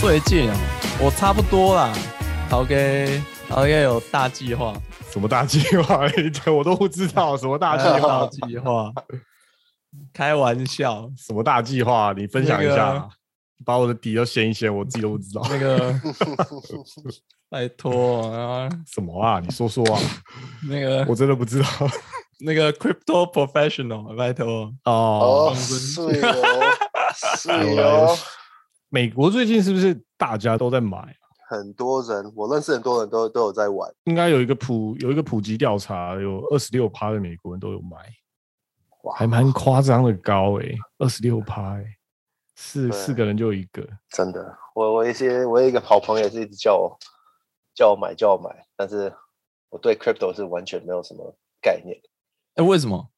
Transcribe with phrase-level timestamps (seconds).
[0.00, 0.56] 哎，最近啊，
[0.98, 1.92] 我差不多啦。
[2.48, 2.74] 陶哥，
[3.46, 4.72] 陶哥有大计划，
[5.10, 6.00] 什么大计划？
[6.56, 8.26] 我都不知道什么大计大划。
[8.28, 8.90] 计划，
[10.14, 11.06] 开玩笑。
[11.18, 12.14] 什么大计划？
[12.16, 13.08] 你分享一那下，
[13.64, 15.42] 把我的底都掀一掀，我自己都不知道。
[15.50, 15.94] 那个，
[17.50, 19.38] 拜托啊，什么啊？
[19.38, 20.00] 你说说啊，
[20.66, 21.68] 那个我真的不知道。
[22.40, 24.72] 那个 crypto professional，拜托。
[24.84, 26.76] 哦哦，，是哦，
[27.36, 28.16] 是哦，
[28.90, 31.14] 美国最近是不是大家都在买啊？
[31.48, 33.88] 很多人，我认识很多人都都有在玩。
[34.04, 37.96] 应该有一个普有一个普及调查，有二十六趴的美国人都有买，
[39.02, 41.84] 哇，还蛮夸张的高诶、二十六趴诶，
[42.56, 43.86] 四四个人就一个。
[44.10, 46.98] 真的，我我一些我有一个好朋友是一直叫我
[47.74, 49.12] 叫我买叫我买，但是
[49.70, 51.96] 我对 crypto 是完全没有什么概念。
[52.56, 53.08] 哎，为什么？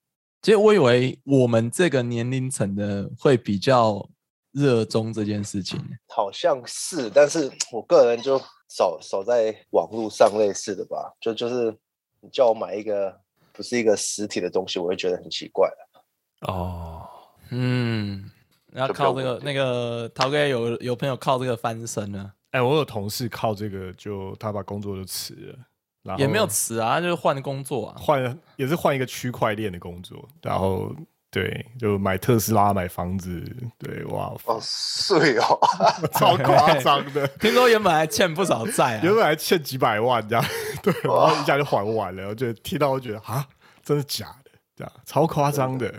[0.42, 4.08] 其实我以为我们这个年龄层的会比较
[4.52, 5.80] 热衷这件事情。
[6.08, 11.76] 好像是，但是我个人就少少在网络上类似的吧，就就是
[12.20, 13.18] 你叫我买一个
[13.52, 15.68] 不是一个实体的东西，我会觉得很奇怪。
[16.42, 17.06] 哦，
[17.50, 18.30] 嗯，
[18.72, 25.58] 然后就比较靠这个那个陶哥有有朋友靠这个翻身了，哎、我有同事靠这个就他把工作就辞了，
[26.02, 27.96] 然后也没有辞啊，就是换工作啊。
[27.98, 30.92] 换也是换一个区块链的工作，然后
[31.32, 33.42] 对，就买特斯拉、买房子，
[33.78, 35.58] 对，哇，哦，碎哦，
[36.12, 40.44] 超夸张的，听说原本还欠不少债啊， 原本还欠几百万这样，
[40.82, 43.48] 对，然后一下就还完了，我觉得听到我觉得啊，
[43.82, 44.50] 真的假的？
[44.76, 45.90] 这样超夸张的，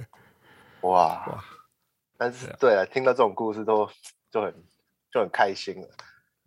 [0.81, 1.43] 哇！
[2.15, 3.89] 但是对啊，听到这种故事都
[4.31, 4.53] 就很
[5.11, 5.87] 就很开心了。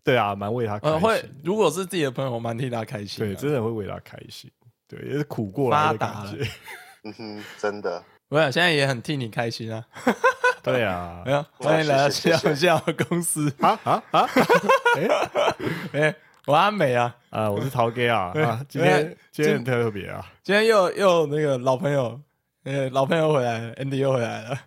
[0.04, 3.34] 对啊，蛮为他开呃，心，会如果是自己的朋友，我蛮替他开心的。
[3.34, 4.48] 对，真的会为他开心，
[4.86, 6.48] 对，也是苦过来的感觉，
[7.02, 9.84] 嗯哼，真的，我想现在也很替你开心啊。
[10.60, 13.52] 对啊没，有，欢迎来到笑笑公司。
[13.60, 14.26] 啊啊啊，
[14.98, 16.16] 哎哎，
[16.46, 22.20] 我阿美啊，啊，我是陶哥啊， 啊，今哎天今天很特别啊，今天又又那个老朋友，
[22.64, 24.58] 呃，老朋友回来了，Andy 又回来了。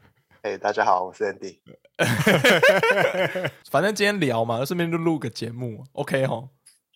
[0.44, 1.58] 哎、大家好，我是 Andy。
[3.70, 6.48] 反正今天聊嘛，顺便就录个节目，OK 吼。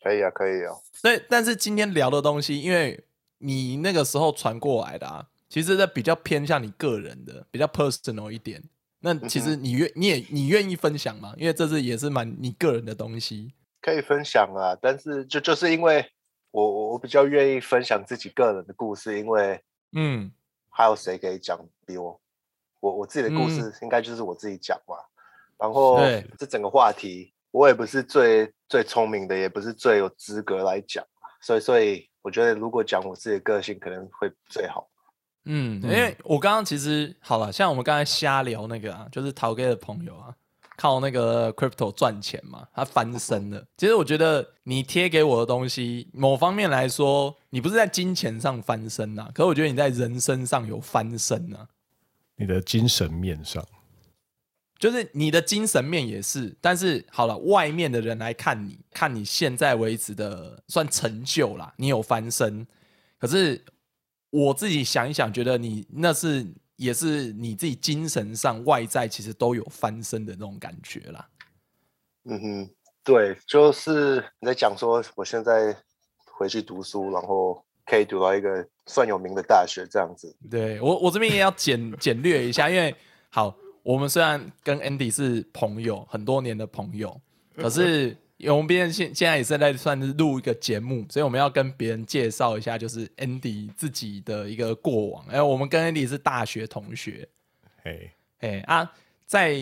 [0.01, 0.81] 可以啊，可以哦。
[1.01, 3.03] 对，但是今天聊的东西，因为
[3.39, 8.59] 你那个时候传过来的啊，其实这比较偏向你个人的，比较 personal 一点。
[9.01, 11.31] 那其实你愿你也你愿意分享吗？
[11.37, 13.53] 因为这是也是蛮你个人的东西。
[13.79, 16.03] 可以分享啊，但是就就是因为
[16.49, 20.31] 我我我比较愿意分享自己个人的故事，因为嗯，
[20.69, 22.19] 还有谁可以讲比我
[22.79, 24.95] 我我自己的故事，应该就是我自己讲嘛。
[25.59, 25.99] 然后
[26.39, 31.05] 这整个话题，我也不是最最聪明的，也不是最有资格来讲，
[31.43, 34.89] 所以所以我觉得如果讲我自己的个性，可能会最好。
[35.45, 40.33] 嗯，因为我刚刚其实好了，像我们刚才瞎聊那个啊，就是陶哥的朋友啊，
[40.77, 43.63] 靠那个 crypto 赚钱嘛，他翻身了。
[43.77, 51.67] 其实我觉得你贴给我的东西，某方面来说，你不是在金钱上翻身呐、可我觉得你在人生上有翻身呐、
[52.37, 53.65] 你的精神面上，
[54.79, 62.65] 就是你的精神面也是，但是好了，外面的人来看你，看你现在为止的算成就啦，你有翻身。
[63.19, 63.63] 可是
[64.33, 66.43] 我自己想一想，觉得你那是
[66.75, 71.29] 也是你自己精神上外在其实都有翻身的那种感觉啦。
[72.25, 72.69] 嗯哼，
[73.03, 75.77] 对，就是你在讲说我现在
[76.25, 80.35] 回去读书，然后可以读到一个算有名的大学这样子。
[80.49, 82.95] 对我，我这边也要简 简略一下，因为
[83.29, 87.21] 好，我们虽然跟 Andy 是朋友很多年的朋友，
[87.55, 88.17] 可是
[88.49, 95.25] 我们毕竟现现在也是在算是录一个节目，所以我们要跟别人介绍一下，就是 Andy 自己的一个过往。
[95.27, 97.27] 哎，我们跟 Andy 是大学同学，
[97.83, 98.91] 哎，哎啊，
[99.25, 99.57] 在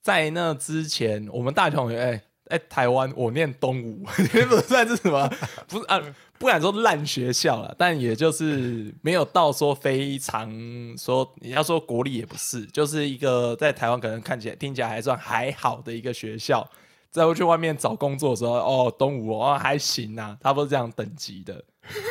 [0.00, 4.04] 在那之前，我们大学同学，哎哎，台湾我念东吴，
[4.48, 5.28] 不算是什么，
[5.66, 6.00] 不是啊，
[6.38, 10.48] 不敢说烂学校了，但也就是没有到说非常
[10.96, 16.68] 说你要说国立也不是，就是一个在台湾可能看起来听起来还算还好的一个学校。
[17.16, 21.64] 再回去外面找工作的时候，哦，东吴哦还行啊，差不多这样等级的。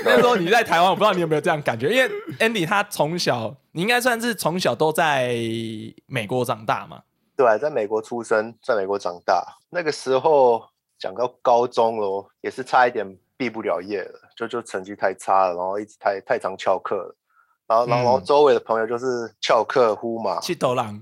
[0.04, 2.10] 那时候你在台湾，我不知道你有没有这样感觉，因为
[2.40, 5.36] Andy 他从小，你应该算是从小都在
[6.08, 7.04] 美国长大嘛。
[7.38, 10.66] 对啊，在美国出生，在美国长大，那个时候
[10.98, 13.06] 讲到高中咯，也是差一点
[13.38, 17.16] 毕不了业了，就就成绩太差了，然后一直太太常翘课了，
[17.68, 21.00] 然后然后然后嗯周围的朋友就是翘课呼嘛，气头狼，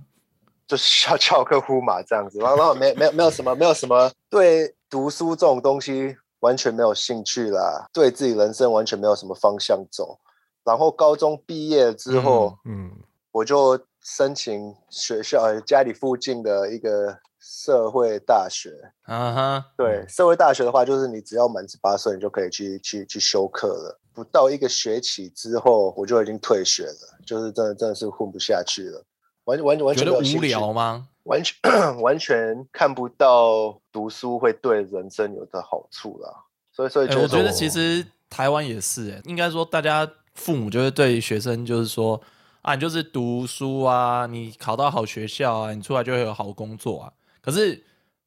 [0.73, 10.17] 就是要翘课呼嘛这样子，然后然后没没有没有什么没有什么对读书这种东西完全没有兴趣啦，对自己人生完全没有什么方向走。
[10.63, 12.89] 然后高中毕业之后，嗯，
[13.31, 18.71] 我就申请学校，呃家里附近的一个社会大学。
[19.03, 23.99] 啊哈，对，社会大学的话，就是你只要满十八岁，你就可以去去去修课了。
[24.11, 29.03] 不到一个学期之后，我就已经退学了，就是真的真的是混不下去了，
[29.45, 31.07] 完完完全觉得无聊吗？
[31.23, 31.55] 完全
[32.01, 36.29] 完全看不到读书会对人生有的好处啦。
[36.71, 42.19] 所以所以哎、觉得我觉得其实台湾也是、哎，应该说大家父母就会对学生就是说
[42.61, 47.13] 啊，你就是读书啊，你考到好学校啊，你出来就会有好工作啊。
[47.41, 47.83] 可是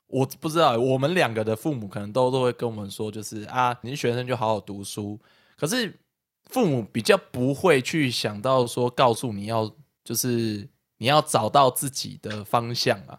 [0.06, 5.18] 我不知道，我们两个的父母可能都都会跟我们说，就是啊，你是学生就好好读书。
[5.58, 5.98] 可是
[6.44, 9.68] 父母比较不会去想到说，告诉你要
[10.04, 13.18] 就是你要找到自己的方向啊，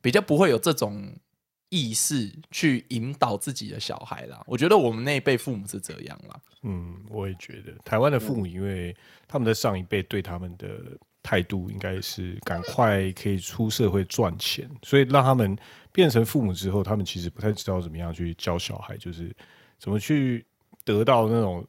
[0.00, 1.14] 比较不会有这种
[1.68, 4.42] 意识去引导自己的小孩啦。
[4.46, 6.40] 我觉得我们那一辈父母是这样啦。
[6.62, 8.96] 嗯，我也觉得台湾的父母，因为
[9.26, 10.68] 他们的上一辈对他们的
[11.22, 15.56] 态度应该是赶快可以出社会赚钱，所以让他们
[15.92, 19.34] 变成父母之后，他们其实不太知道怎么样去教小孩，就是
[19.78, 20.46] 怎么去
[20.84, 21.66] 得到那种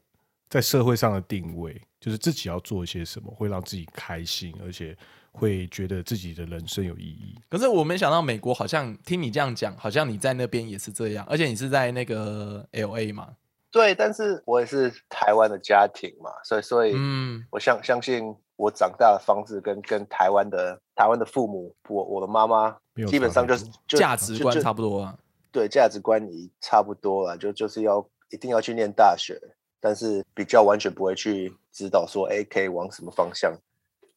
[0.47, 4.97] 在社会上的定位，就是自己要做一些什么会让自己开心，而且
[5.31, 7.36] 会觉得自己的人生有意义。
[7.50, 13.30] 可是我没想到美国好像听你这样讲，好像你在那边也是这样，而且你是在那个 L A 嘛，
[13.72, 22.76] 对，但是我也是台湾的家庭嘛，所以所以嗯，我相相信我长大的方式跟跟台湾的台湾的父母，我我的妈妈
[23.08, 25.18] 基本上就是价值观差不多啊。
[25.52, 29.36] 对价值观也差不多了，就就是要一定要去念大学，
[29.80, 33.52] 但是比较完全不会去指导说，哎，可以往什么方向，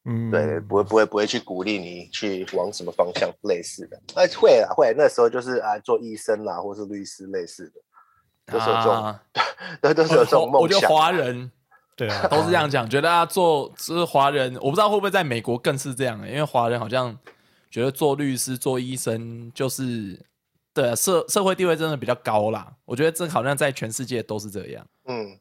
[0.04, 9.22] 嗯，对，不会不会不会去鼓励你去往什么方向类似的，哎，会啦会，那时候就是啊做医生啦，或是律师类似的，都是有这种，啊，
[9.80, 10.60] 都都是有这种梦想。
[10.60, 11.50] 我觉得华人
[11.94, 17.16] 对啊，都是这样讲，觉得啊做就是华人，我不知道会不会在美国更是这样、欸，因为华人好像
[17.70, 20.18] 觉得做律师、做医生就是
[20.74, 22.72] 对啊社社会地位真的比较高啦。
[22.84, 24.84] 我觉得这好像在全世界都是这样。
[25.06, 25.38] 嗯，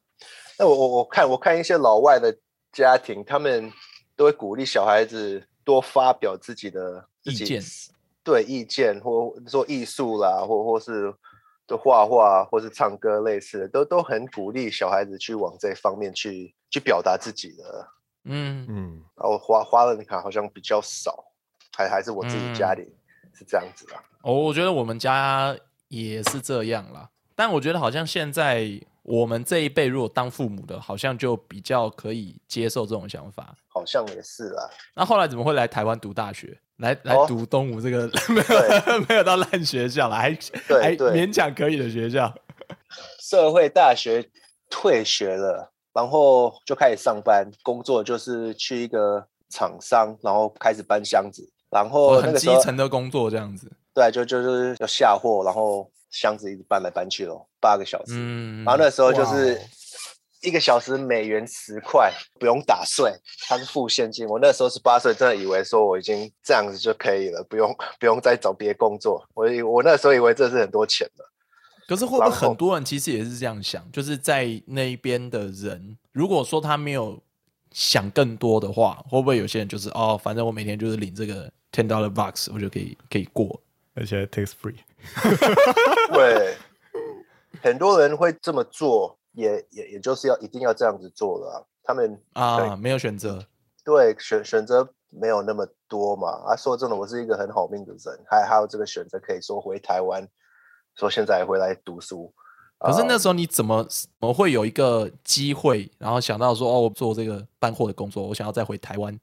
[0.60, 2.32] 那我我我看我看一些老外的
[2.72, 3.72] 家庭，他们
[4.16, 7.62] 都会鼓励小孩子多发表自己的自己意见
[8.24, 11.14] 对意见，或做艺术啦，或或是
[11.68, 17.88] 就画画，或是唱歌类似的，都都很鼓励小孩子去往这方面去去表达自己的。
[18.26, 21.26] 嗯，嗯，然后华华人卡好像比较少，
[21.76, 22.84] 还还是我自己嗯家里
[23.34, 24.04] 是这样子啦。
[24.22, 27.10] 哦，我觉得我们家也是这样啦。
[27.34, 33.56] 但我觉得好像现在我们这一辈如果当父母的，好像就比较可以接受这种想法。
[33.68, 36.60] 好像也是啦，那后来怎么会来台湾读大学？
[36.78, 40.30] 来来哦读东吴这个 没有 没有到烂学校啦，还
[40.82, 42.34] 还勉强可以的学校。
[43.20, 44.28] 社会大学
[44.70, 53.72] 退学了，然后就开始上班，工作就是去一个厂商，然后开始搬箱子，然哦后那很基层的工作这样子。
[53.94, 59.60] 对，就就是要下货，然后箱子一直搬来搬去咯，八个小时，嗯，然后那时候就是哦
[60.44, 63.14] 一个小时美元十块，不用打税，
[63.48, 64.28] 它是付现金。
[64.28, 69.24] 我那时候十八岁，真的以为说我已经这样子就可以了，不用不用再找别的工作。
[69.36, 71.32] 我以我那时候以为这是很多钱了。
[71.88, 73.86] 可是会不会很多人其实也是这样想？
[73.92, 77.22] 就是在那一边的人，如果说他没有
[77.72, 83.62] 想更多的话，会不会有些人就是哦，反正我每天就是领这个 ten dollar box，我就可以可以过。
[84.02, 84.76] 而且 tax free。
[86.12, 86.56] 对，
[87.62, 93.46] 很多人会这么做，也也也就是要一定要这样子做了啊、他们啊，没有选择。
[93.84, 96.30] 对选选择没有那么多嘛。
[96.48, 100.28] 啊，说真的，我是一个很好命的人，还还有这个选择，可以说回台湾，
[100.96, 102.34] 说现在回来读书。
[102.80, 109.16] 可是那啊时候你怎么怎么会有一个机会，然后想到说哦，我做这个搬货的工作，我想要再回台湾，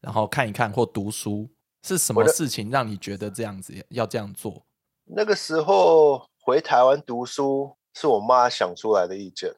[0.00, 1.48] 然后看一看或读书，
[1.82, 4.62] 是什么事情让你觉得这样子要这样做？
[5.04, 9.48] 那个时候回台湾读书是我妈想出来的意见，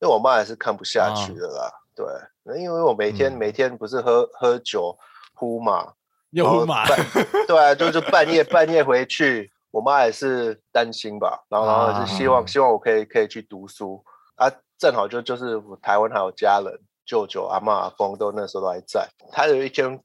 [0.00, 1.72] 因为我妈也是看不下去啊的啦。
[1.94, 2.06] 对，
[2.44, 4.96] 那因为我每天、嗯每天不是喝喝酒
[5.34, 5.92] 呼嘛，
[6.30, 6.84] 又呼嘛
[7.46, 14.02] 对啊，就是半夜半夜回去，我妈也是担心吧，然后然后是希望、啊希望我可以可以去读书
[14.36, 19.08] 啊，正好就就是我台湾还有家人，舅舅、阿妈、阿公都那时候都还在。
[19.30, 20.00] 他有一天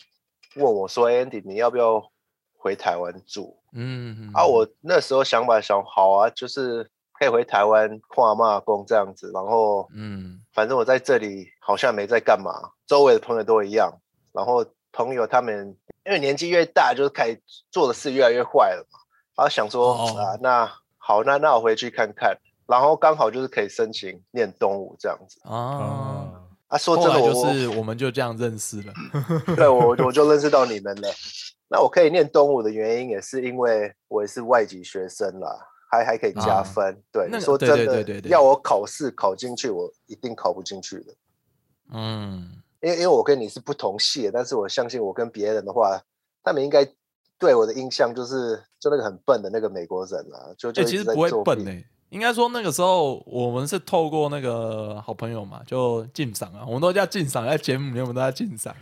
[0.57, 2.11] 问我说哎：“Andy，你要不要
[2.57, 12.51] 回台湾住？”嗯啊，我那时候想法想好啊，就是可以回台湾看阿嬷阿公这样子，然后嗯反正我在这里好像没在干嘛，
[12.87, 13.91] 周围的朋友都一样，
[14.31, 18.99] 然后朋友他们因为年纪越大，就是开始做的事越来越坏了嘛，
[19.35, 22.35] 然后想说、哦啊，那好，那那我回去看看，
[22.65, 25.55] 然后刚好就是可以申请念东吴这样子啊。
[25.55, 28.93] 啊，啊，说真的我，就是我们就这样认识了。
[29.55, 31.09] 对我 我就认识到你们了，
[31.69, 35.49] 那我可以念东吴的原因，也是因为我也是外籍学生啦，
[35.89, 37.01] 还还可以加啊分。
[37.11, 41.13] 对，说对对真的对对对要我考试考进去，我一定考不进去的。
[41.93, 46.01] 嗯，因为因为我跟你是不同系的，但是我相信我跟别人的话，
[46.43, 46.85] 他们应该
[47.39, 51.71] 对我的印象就是就那个很笨的那个美国人啊，就就其实不会笨呢、
[52.09, 58.73] 应该说那个时候我们是透过那个好朋友嘛，就进赏啊，我们都叫进赏，在节目里面我们都叫进赏。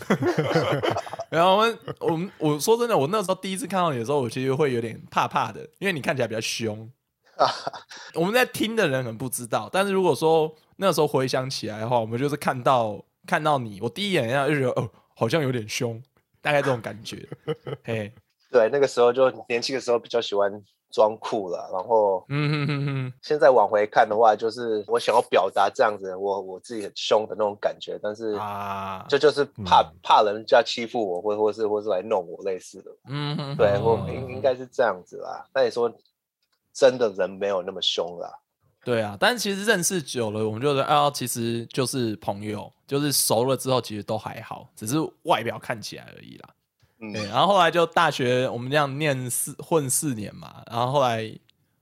[1.30, 6.90] 然后我们我们我说真的，我那时候第一次看到你的时候，我其实会有点怕怕的，因为你看起来比较凶。
[8.14, 16.02] 我们在听的人可能不知道，但是如果说那时候回想起来的话，我们就是看到看到你，我第一眼就觉得哦，好像有点凶，
[16.42, 17.28] 大概这种感觉。
[17.84, 18.14] 嘿，
[18.52, 20.50] 对，那个时候就年轻的时候比较喜欢
[20.96, 32.92] 装酷了，然后嗯哼哼哼，现在往回看的话，就是我想要表达这样子，我我自己很凶的那种感觉，但是啊，这就是怕、嗯怕人家欺负我，或或是或是来弄我类似的。
[33.10, 35.46] 嗯哼，对我嗯应应该是这样子啦。
[35.54, 35.94] 那你说
[36.72, 38.32] 真的人没有那么凶啦？
[38.86, 46.50] 对啊，但是其实认识久了，我们就觉得啊，其实就是朋友，就是熟了之后，其实都还好，只是外表看起来而已啦。
[47.00, 51.30] 嗯，对，然后后来就大学我们这样念四混四年嘛，然后后来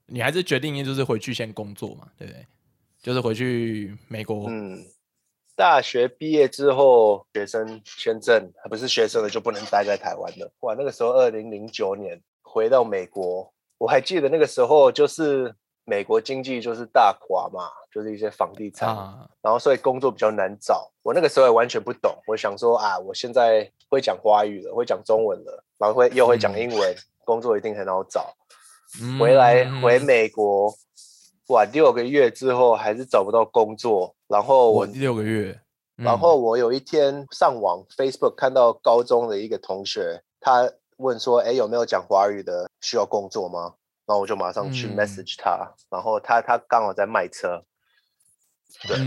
[0.07, 2.45] 你还是决定就是回去先工作嘛，对不对？
[3.01, 4.81] 就是回去美国，嗯，
[5.57, 10.49] 大学毕业之后，学生签证不是学生了就不能待在台湾了。
[10.61, 15.53] 哇，那个时候二零零九年回到美国，我还记得那个时候就是
[15.83, 20.89] 美国经济就是大垮嘛，就是一些房地产，啊，然后所以工作比较难找。
[21.01, 26.59] 我那个时候也完全不懂，我想说啊，我现在会讲华语了，会讲中文了，然后会又会讲嗯。
[26.59, 28.33] 英文，工作一定很好找。
[28.99, 30.73] 嗯回来回美国，
[31.49, 34.15] 哇，六个月之后还是找不到工作。
[34.27, 35.59] 然后我我，六个月，
[35.97, 36.05] 嗯。
[36.05, 43.75] 然后我有一天上网 Facebook 看到高中的一个同学，他问说，哎，有没有讲华语的需要工作吗？
[44.05, 44.95] 然后我就马上去嗯。
[44.95, 47.63] message 他，然后他他刚好在卖车，
[48.87, 48.97] 对。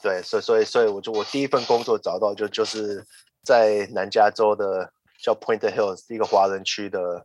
[0.00, 3.04] 对，所以所以所以我就我第一份工作找到就就是
[3.48, 7.24] 在南加州的叫 Point Hills 一个华人区的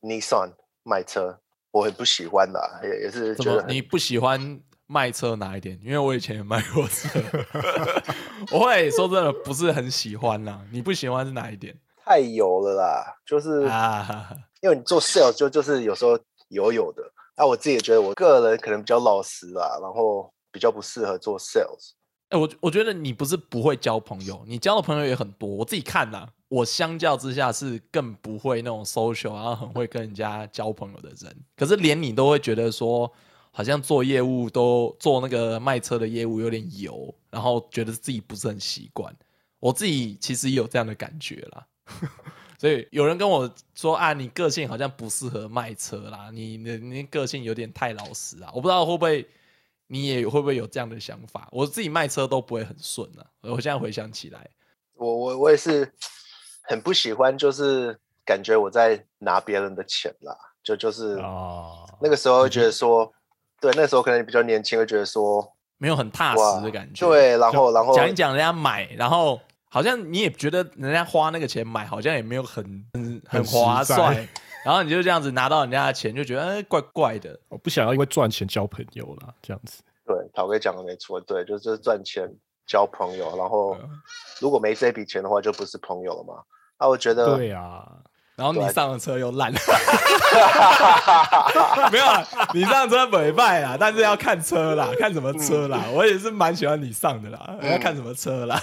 [0.00, 1.38] Nissan 卖车，
[1.70, 5.78] 我很不喜欢的，也也是怎觉得你不喜欢卖车哪一点？
[5.84, 7.10] 因为我以前也卖过车，
[8.52, 10.62] 我会说真的不是很喜欢啦。
[10.72, 14.34] 你不喜欢是哪一点太油了啦，就是 啊？
[14.62, 17.02] 因为你做 sales 就就是有时候油油的，
[17.36, 21.92] 那、我自己也觉得我个人可能比较老实啦，然后比较不适合做 sales。
[22.30, 25.48] 哎、我我觉得你不是不会交朋友，你交的朋友也很多。
[25.48, 31.36] 我自己看啦，我相较之下是更不会那种 social，然后很会跟人家交朋友的人。
[31.56, 33.12] 可是连你都会觉得说，
[33.50, 39.12] 好像做业务都做那个卖车的业务有点油，然后觉得自己不是很习惯。
[39.58, 41.66] 我自己其实也有这样的感觉啦。
[42.60, 49.26] 所以有人跟我说啊，你个性好像不适合卖车啦，你你你个性有点太老实啊，我不知道会不会
[49.92, 51.48] 你也会不会有这样的想法？
[51.50, 54.48] 我自己卖车都不会很顺啊，我现在回想起来，
[54.94, 55.92] 我我我也是
[56.62, 60.32] 很不喜欢，就是感觉我在拿别人的钱啦，
[60.62, 63.12] 就就是哦，那个时候会觉得说，
[63.60, 72.86] 对，那时候可能比较年轻，会觉得说，没有很踏哇实的感觉。，对，然后然后讲一讲人家买，然后好像你也觉得人家花那个钱买，好像也没有很
[73.26, 74.28] 很划算，
[74.64, 77.38] 然后你就这样子拿到人家的钱，就觉得哎怪怪的。
[77.48, 79.82] 我不想要因为赚钱交朋友啦，这样子。
[80.04, 82.28] 对，陶哥讲的没错，对，就就是赚钱
[82.66, 83.88] 交朋友，然后嗯
[84.40, 86.42] 如果没这笔钱的话，就不是朋友了嘛。
[86.78, 87.86] 那我觉得，对啊，
[88.40, 89.52] 然后你上了车又烂，
[91.92, 95.78] 没有啊，你上车没败啦，但是要看车啦，看什么车啦。
[95.92, 98.58] 我也是蛮喜欢你上的啦，要看什么车啦。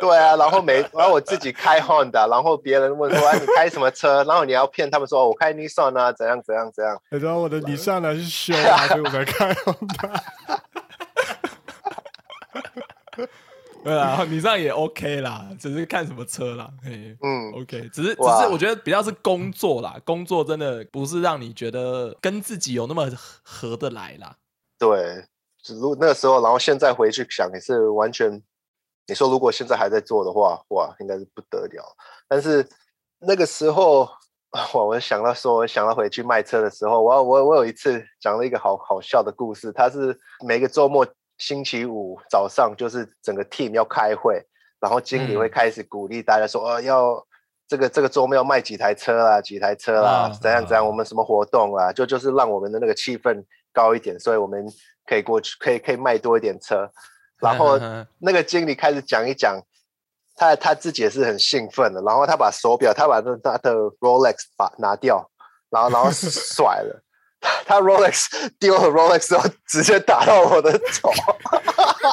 [0.00, 4.24] 对啊，然后每然后我自己开 Honda，然后别人问说，哎，你开什么车？
[4.24, 7.00] 然后你要骗他们说，我开 Nissan 啊，怎样怎样怎样。
[7.10, 10.20] 然后我的你上来是修啊，所以我才开 Honda。
[13.82, 16.70] 对啊，你这样也 OK 啦，只是看什么车啦。
[16.82, 24.36] 嘿嗯，OK，只是只是我觉得比较是工作啦，工作真的不是让你觉得跟自己有那么合合得来啦。
[24.78, 25.24] 对，
[25.62, 28.42] 只如那个时候，然后现在回去想，也是完全，
[29.06, 31.96] 你说如果现在还在做的话，哇，应该是不得了。
[32.28, 32.66] 但是
[33.18, 34.08] 那个时候，
[34.74, 41.06] 我，我想到说，我想到回去卖车的时候，我我我有一次讲了一个好好笑的故事，他是每个周末
[41.40, 44.40] 星期五早上，就是整个 team 要开会，
[44.78, 47.26] 然后经理会嗯开始鼓励大家说，哦，要
[47.66, 53.42] 这个这个周末要卖几台车啦，几台车啦，啊怎样怎样，啊我们什么活动啊，就就是让我们的那个气氛
[53.72, 54.64] 高一点，所以我们
[55.06, 56.88] 可以过去，可以可以卖多一点车。
[57.40, 57.78] 然后
[58.20, 59.58] 那个经理开始讲一讲，
[60.36, 65.30] 他他自己也是很兴奋的，然后他把手表，他把那他的 Rolex 把拿掉，
[65.70, 67.02] 然后然后甩了。
[67.66, 68.26] 他 Rolex
[68.58, 71.10] 丢了 Rolex 之后，直接打到我的头。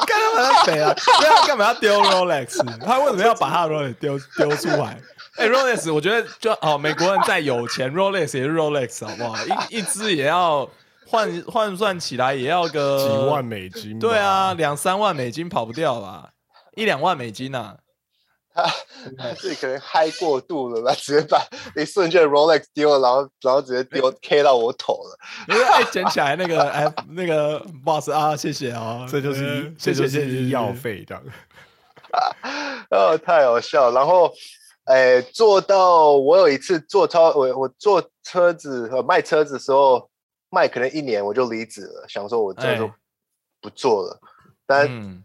[0.05, 0.93] 干嘛要谁啊？
[1.19, 2.63] 对啊，干嘛要丢 Rolex？
[2.86, 4.98] 他为什么要把他的 Rolex 丢丢出来？
[5.38, 9.36] 哎，Rolex，我觉得就哦，美国人再有钱，Rolex 也是 Rolex，好不好？
[9.69, 10.67] 一一只也要
[11.05, 14.00] 换换算起来也要个几万美金。
[14.00, 16.29] 对啊，两三万美金跑不掉吧？
[16.75, 17.75] 一两万美金呐。
[19.18, 21.40] 他自己可能嗨过度了吧，直接把
[21.76, 25.18] 一瞬间 Rolex 丢了，然后然后直接丢 K 到我头了。
[25.48, 31.24] 因为哎，捡起来那个哎，那个 boss 啊，谢谢 啊，这就是这就是医药费这样。
[32.90, 33.92] 哦，太好笑。
[33.92, 34.34] 然后
[34.86, 40.10] 哎，做到我有一次坐超我我坐车子和卖车子的时候
[40.50, 42.90] 卖可能一年我就离职了，想说我这就
[43.62, 44.20] 不做了。
[44.66, 45.24] 但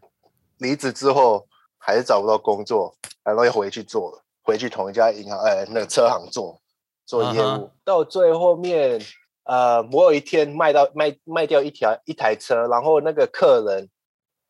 [0.59, 1.47] 离职之后。
[1.85, 6.61] 还是找不到工作，然后又回去做了，回去同一家银行，哎，那个车行做
[7.05, 7.69] 做业务。
[7.85, 9.01] 到最后面，
[9.43, 13.91] 呃，我有一天卖到卖卖掉一条一台车，然后那个客人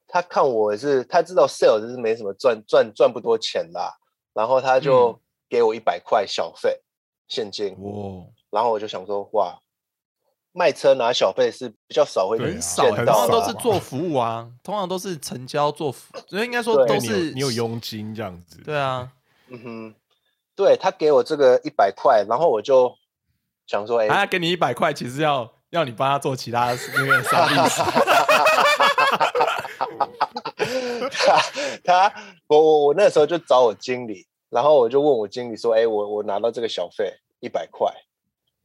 [0.07, 3.81] 他看我是，他知道 sales 是没什么赚赚赚不多钱的，
[4.35, 6.83] 然后他就给我一百块小费
[7.29, 7.73] 现金。
[7.83, 9.59] 哦，然后我就想说，哇。
[10.55, 18.59] 卖车拿小费是比较少会很少，通常都是做服务啊，通常都是成交做服，所以应该说都是你有佣金这样子。
[18.63, 19.09] 对啊，
[19.49, 19.95] 嗯哼，
[20.55, 22.95] 对他给我这个一百块，然后我就
[23.67, 27.83] 想说，哎，他给你一百块，其实要要你帮他做其他那个啥意思？
[31.11, 31.43] 他
[31.83, 32.13] 他
[32.47, 37.91] 我我我那时候就找我经理，然后我就问我经理说，哎，我我拿到这个小费一百块。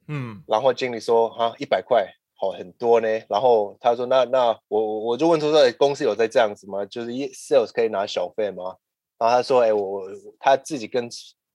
[0.08, 2.08] 嗯，然后经理说啊，一百块
[2.40, 3.08] 好很多呢。
[3.30, 6.86] 然后他说那那我我就问说，这公司有在这样子吗？
[6.86, 8.76] 就是一 sales 可以拿小费吗？
[9.18, 10.04] 然后他说，哎，我
[10.40, 11.10] 他自己跟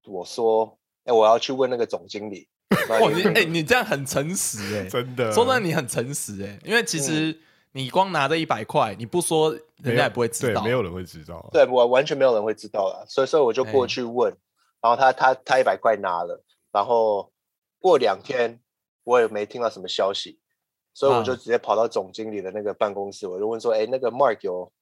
[0.07, 2.49] 我说，哎，我要去问那个总经理。
[2.89, 7.39] 哇，你哎，你这样很诚实哎， 真的，说真的你很诚实哎，因为其实
[7.73, 9.51] 你光拿这一百块，你不说
[9.83, 13.07] 人家也不会知道，没有人会知道，对，我完全没有人会知道了。
[13.09, 14.37] 所以所以我就过去问，
[14.81, 17.31] 然后他他他一百块拿了，然后。
[17.83, 18.61] 过两天
[19.05, 20.39] 我也没听到什么消息，
[20.95, 24.73] 所以我就直接跑到总经理的那个办公室，我就问说：“哎，那个 Mark 有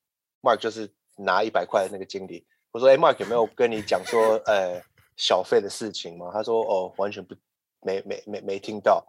[0.42, 4.80] Mark 就是拿一百块的那个经理，我说：哎，Mark 有没有跟你讲说呃
[5.16, 6.30] 小费的事情吗？
[6.32, 7.34] 他说：哦，完全不
[7.80, 9.04] 没没没没听到。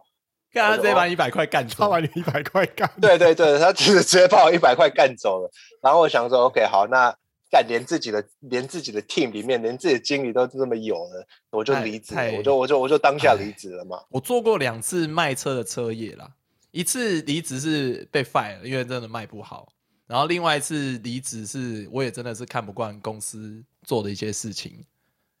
[0.52, 5.50] 看他直接把一百块干走，他 把你一百块干，对对对，他直直接把我一百块干走了。
[5.82, 7.14] 然后我想说：OK，好，那。”
[7.52, 14.02] 干连自己的连自己的 team 里面连自己的经理都这么有了，我就离职，我就我就我就当下离职了嘛。
[14.08, 16.32] 我做过两次卖车的车业啦，
[16.70, 19.70] 一次离职是被 fire 了，因为真的卖不好。
[20.06, 24.82] 然后另外一次离职是我也真的是看不惯公司做的一些事情，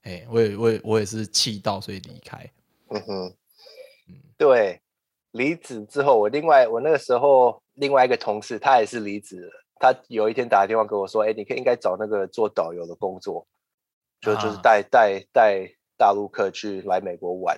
[0.02, 2.38] 哎，我也我也我也是气到所以离开。
[2.88, 3.34] 嗯哼，
[4.08, 4.82] 嗯，对，
[5.30, 9.61] 离职之后我另外我那个时候另外一个同事他也是离职了。
[9.82, 13.44] 他有一天打电话跟我说：“哎，你可以应该找那个做导游的工作，
[14.20, 15.68] 就就是带带带
[15.98, 17.56] 大陆客去来美国玩。”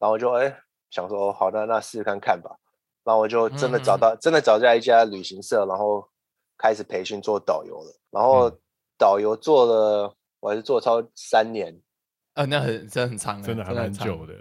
[0.00, 2.56] 然后我就哎想说：“好，那那试试看看吧。”
[3.04, 6.08] 然后我就真的找到真的找到一家旅行社，然后
[6.56, 7.94] 开始培训做导游了。
[8.10, 8.50] 然后
[8.96, 11.78] 导游做了，我还是做超三年。
[12.32, 14.32] 啊，那很真很长，真的还蛮久的。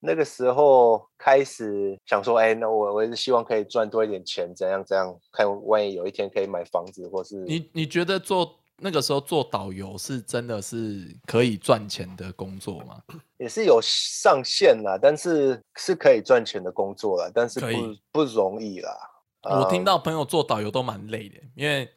[0.00, 5.12] 那个时候开始想说，哎，那我我是希望可以赚多一点钱，怎样怎样？
[5.32, 13.02] 看万一有一天可以买房子，或是你你觉得做那个时候做导游是真的是可以赚钱的工作吗？
[13.38, 17.66] 也是有上限啦，但是是可以赚钱的工作啦，但是不
[18.12, 18.90] 不容易啦。
[19.42, 21.90] 我听到朋友做导游都蛮累的，因为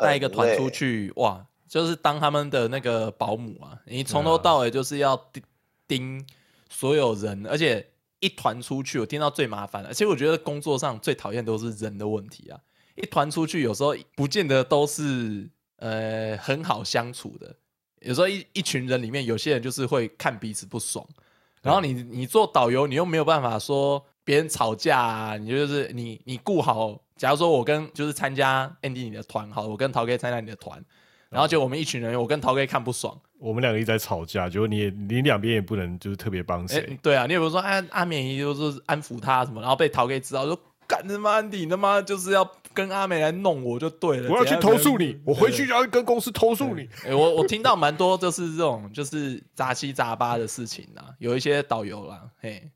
[0.00, 5.42] 带一个团出去，哇，就是当他们的那个保姆啊，你从头到尾就是要盯
[5.86, 6.26] 盯。
[6.68, 7.86] 所有人，而且
[8.20, 9.92] 一团出去，我听到最麻烦的。
[9.92, 12.58] 其实我觉得工作上最讨厌都是人的问题啊。
[12.94, 17.54] 一团出去，有时候不见得都是呃很好相处的。
[18.00, 21.06] 有时候一一群人里面，有些人就是会看彼此不爽。
[21.62, 25.36] 然后你你做导游，你又没有办法说别人吵架啊。
[25.36, 30.84] 你就是你你顾好，假如说我跟就是参加 Andy 你的团，好，我跟陶哥参加你的团。
[31.30, 36.98] 然后就我们一群人，我跟陶哥看不爽，我们两个一直在吵架，结果你你两边也不能就是特别帮谁。
[37.02, 46.88] 对啊，你比如说安，阿美就是安抚他什么，然后被陶哥知道说，干他妈你他妈就是要跟阿美来弄我就对了，我要去投诉你，我回去就要跟公司投诉你。
[47.04, 52.70] 哎，我我听到蛮多就是这种就是杂七杂八的事情啊，有一些导游啦，嘿，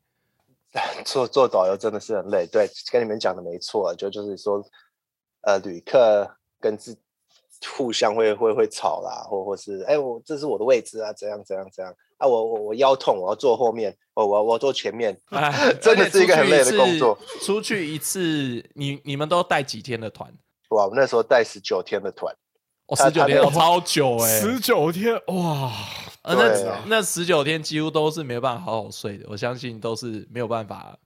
[1.03, 4.63] 做做导游真的是很累，对，跟你们讲的没错，就就是说，
[5.41, 6.95] 呃，旅客跟自
[7.75, 17.17] 互相会会会吵啦，或或是哎我这是我的位置啊，怎样怎样怎样啊，我我我腰痛，我要坐后面，哦我要我要坐前面，哎 真的是一个很累的工作。
[17.41, 20.31] 出去一次，你你们都带几天的团？
[20.69, 22.35] 哇，我们那时候带十九天的团，
[22.95, 25.71] 十九天哦，超久 哎、十九天哇，
[26.23, 30.97] 呃，那那十九天几乎都是没有办法好好睡的，我相信都是没有办法。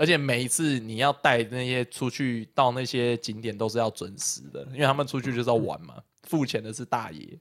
[0.00, 7.38] 而且每一次你要带那些出去到那些景点都是要准时的，因为他们出去就是要玩嘛，付钱的是大爷。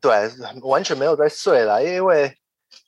[0.00, 0.12] 对，
[0.62, 2.32] 完全没有在睡了，因为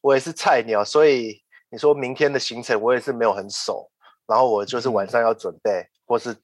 [0.03, 3.91] 我也是菜鸟，所以你说明天的行程我也是没有很熟，
[4.25, 6.37] 然后我就是晚上要准备，或是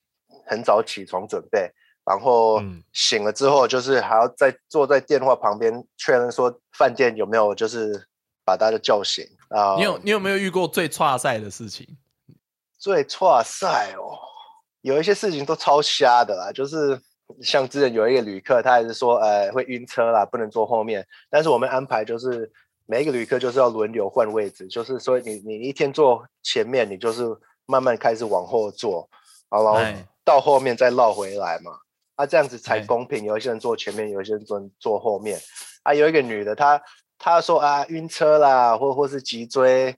[0.45, 1.71] 很早起床准备，
[2.03, 8.05] 然后嗯醒了之后就是还要再坐在电话旁边确认说饭店有没有就是
[8.43, 9.77] 把大家叫醒啊。
[9.77, 11.87] 你有你有没有遇过最差赛的事情？
[12.85, 14.13] 最哇塞哦，
[14.81, 17.01] 有一些事情都超瞎的啦，就是
[17.41, 22.51] 像之前有一个旅客，他还是说呃会晕车啦，不能坐后面，但是我们安排就是
[22.85, 27.23] 每一个旅客就是要轮流换位置，就是说你你一天坐前面，你就是
[27.65, 29.09] 慢慢开始往后坐，
[29.49, 30.07] 然后哎。
[30.23, 31.71] 到后面再绕回来嘛，
[32.15, 32.85] 啊这样子才哎。
[32.85, 35.39] 公平，有一些人坐前面，有一些人坐坐后面，
[35.81, 36.79] 啊有一个女的她
[37.17, 39.95] 她说啊晕车啦，或或是脊椎。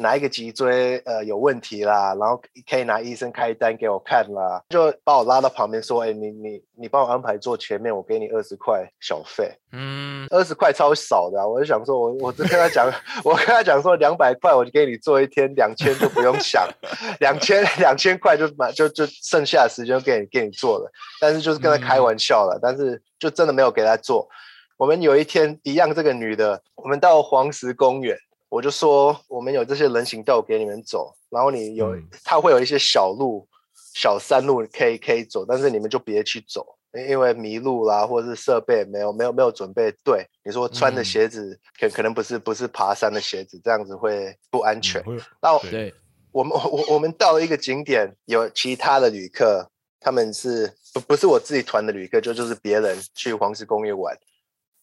[0.00, 12.88] 哪一个脊椎呃有问题啦，然后可以拿医生开单给我看啦，就把我拉到旁边说，哎、你你你帮我安排坐前面，我给你二十块小费，嗯，二十块超少的、啊，我就想说我我就跟他讲，
[13.24, 16.68] 我跟他讲说两百块我就给你做一天，两千就不用想，
[17.18, 20.88] 两千两千块就买就就剩下的时间给你给你做了，
[21.20, 24.28] 但是就是跟他开玩笑了，但是就真的没有给他做。
[24.76, 28.16] 我们有一天一样，这个女的，我们到黄石公园，
[28.48, 32.08] 我就说我们有这些人行道给你们走，然后你有、嗯。
[32.24, 33.46] 它会有一些小路、
[33.94, 41.04] 小山路可以可以走，但是你们就别去走，因因为迷路啦，或者是设备没有没有没有准备对，你说穿的嗯。
[41.04, 45.02] 鞋子可可能不是不是爬山的鞋子，这样子会不安全。
[45.04, 45.14] 会。
[45.14, 45.70] 有然后对。
[45.70, 45.94] 对，
[46.30, 54.16] 我们我我们到了一个景点，有其他的旅客，他们是不不是我自己团的旅客，就就是别人去黄石公园玩，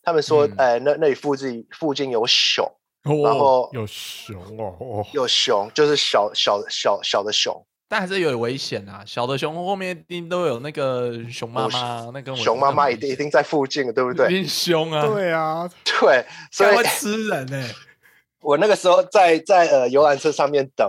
[0.02, 0.54] 他们说，嗯。
[0.58, 2.70] 呃，那那里附近附近有熊，
[3.06, 9.04] 然哦，后有熊哦哦，有熊，就是小小小小的熊，但还是有危险啊。
[9.06, 14.28] 小的熊后面一定都有那个熊妈妈，那跟我熊妈妈一定一定在附近，对不对？
[14.32, 17.70] 一定凶啊，对啊，对，所以会吃人哎。
[18.42, 20.88] 我那个时候在在呃游览车上面等，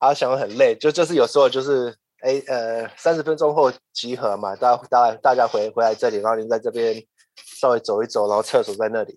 [0.00, 7.00] 然后想得很累，就就是有时候就是哎呃三十分钟后集合嘛，大家大家大家回回来这里，然后您在这边
[7.36, 9.16] 稍微走一走，然后厕所在那里，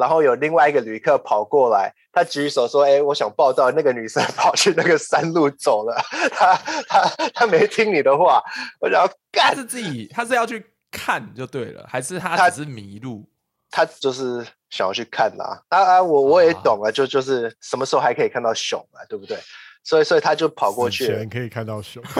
[0.00, 5.94] 然后有另外一个旅客跑过来，他举手说：“哎，我想报道。”那个女生跑去那个山路走了，
[6.34, 6.54] 他
[6.88, 8.42] 他他没听你的话，
[8.80, 13.28] 我想要他干是自己，他是要去看就对了，还是他他只是迷路？
[13.70, 16.02] 他就是想要去看啦、啊啊！
[16.02, 19.38] 我我也啊懂啊，就就是什么时候还可以看到熊啊，对不对？
[19.84, 22.02] 所以所以他就跑过去可以看到熊，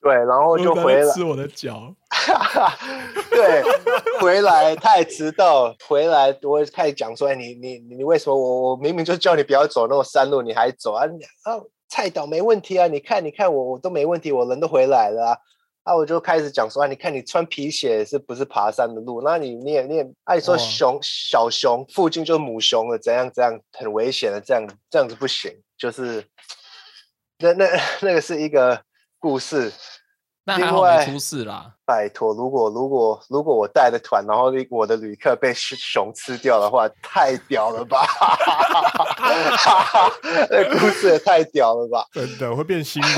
[0.00, 1.92] 对，然后就回来，吃我的脚。
[3.30, 3.62] 对，
[4.20, 11.06] 回来太迟到，回来我也开始讲说，哎，你你你你为什么我我明明就叫你不要走那种山路，你还走啊？
[11.06, 15.38] 你啊，菜岛没问题啊，你看你看我我都没问题，我人都回来了啊。
[15.84, 19.20] 啊，我就开始讲说啊，你看你穿皮鞋是不是爬山的路？
[19.22, 26.24] 那你你也你也，按、说哇熊小熊附近就是母熊了，怎样怎样很危险的，这样这样子不行，就是
[27.38, 27.66] 那那
[28.00, 28.80] 那个是一个
[29.18, 29.70] 故事，
[30.46, 31.72] 那还好另外没出事啦。
[31.86, 38.06] 拜托，如果如果如果我带的团，然后那我的旅客被熊熊吃掉的话，太屌了吧！
[40.50, 42.06] 那故事也太屌了吧！
[42.12, 43.12] 真的会变新闻。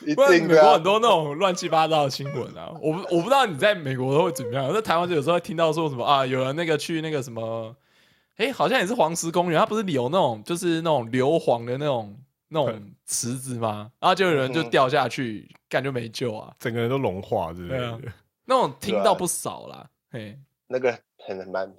[0.06, 7.74] 一定的啊、美国很多那种乱七八糟的新闻啊，我不我不知道你在美国都会怎么样，我在台湾就有时候会听到说什么啊，有人那个去那个什么，
[8.36, 12.16] 哎，好像也是黄石公园，它不是有那种就是那种硫磺的那种
[12.52, 13.90] 那种池子吗？
[13.98, 14.70] 然后就有人就嗯。
[14.70, 17.98] 掉下去，感觉没救啊，整个人都融化之类的。
[18.44, 21.74] 那种听到不少啦，嘿，那个很蛮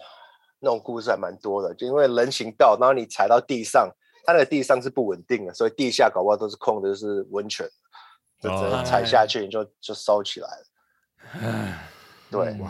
[0.60, 3.90] 那种故事还蛮多的，就因为人行道，然后你踩到地上，
[4.26, 7.68] 它那个地上是不稳定的，所以地下搞不好都是空的，就是温泉，
[8.42, 10.66] 就只能踩下去你就就烧起来了。
[11.42, 11.90] 唉，
[12.32, 12.66] 对，嗯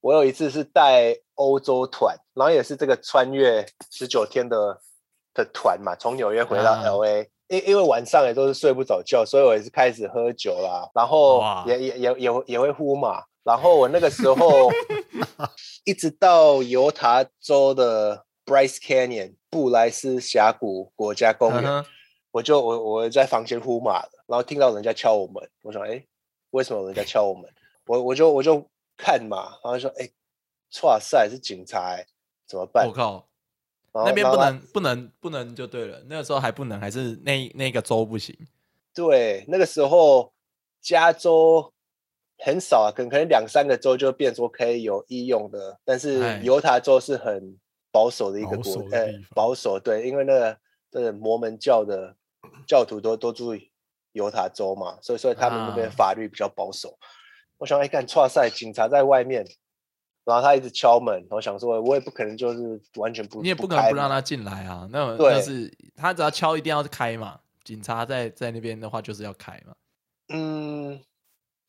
[0.00, 4.80] 我有一次是带欧洲团，然后也是这个穿越十九天的
[5.34, 6.82] 的团嘛，从纽约回到啊。
[6.84, 14.70] L A，、因因为晚上也都是睡不着觉，所以我也是开始喝酒啦，然后哇也也也也也会呼嘛，然后我那个时候
[15.84, 21.84] 一直到犹他州的 Bryce Canyon 布莱斯峡谷国家公园，
[22.30, 26.04] 我就我我在房间呼马了，然后听到人家敲我门，我想哎
[26.50, 27.44] 为什么人家敲我门？
[27.86, 30.08] 我我就我就看嘛，然后说，哎，
[30.82, 32.06] 哇塞，是警察、欸，
[32.46, 32.92] 怎么办我？
[32.92, 33.27] 靠，
[33.92, 38.36] 那边不能不能不能就对了，那个时候还不能，还是那那个州不行。
[38.94, 40.32] 对，那个时候
[40.80, 41.72] 加州
[42.38, 47.56] 很少啊，可能可能两三个州就变说可以有医用的，但是哎犹他州是很
[47.90, 50.58] 保守的一个国，呃保守对，因为那个
[50.90, 52.14] 这摩门教的
[52.66, 53.56] 教徒都都住
[54.12, 56.98] 犹他州嘛，所以所以他们那边啊法律比较保守。
[57.56, 59.44] 我想，哎，干 错赛，警察在外面，
[60.28, 64.86] 然后他一直敲门，我想说，我也不可能就是完全不，你也不可能不让他进来啊。
[64.92, 69.72] 那对那是他只要敲一定要开嘛，警察在在那边的话就是要开嘛。
[70.28, 71.00] 嗯，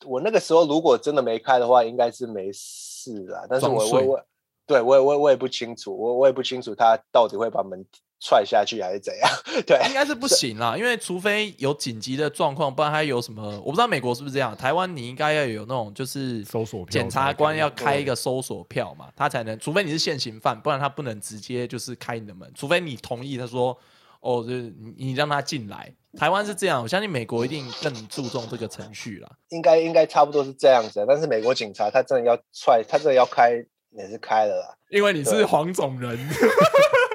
[0.04, 3.46] 我那个时候如果真的没开的话，应该是没事啦。
[3.48, 4.26] 但是我我我，
[4.66, 7.82] 对我也我我也不清楚，我我也不清楚他到底会把门
[8.20, 9.28] 踹下去还是怎样。
[9.66, 14.56] 对，应该是不行啦，因为除非有紧急的状况，不然他有什么我不知道美国是不是这样。
[14.56, 23.76] 台湾你应该要有那种就是搜索票检察官要开一个搜索票嘛，他才能，除非你是现行犯，不然他不能直接就是开你的门，除非你同意他说
[24.20, 25.92] 哦，就是你你让他进来。
[26.18, 29.30] 台湾是这样，我相信美国一定更注重这个程序啦。
[29.50, 31.04] 应该应该差不多是这样子。
[31.06, 33.52] 但是美国警察他真的要踹，他真的要开
[33.92, 34.76] 也是开了啦。
[34.90, 36.18] 因为你是黄种人，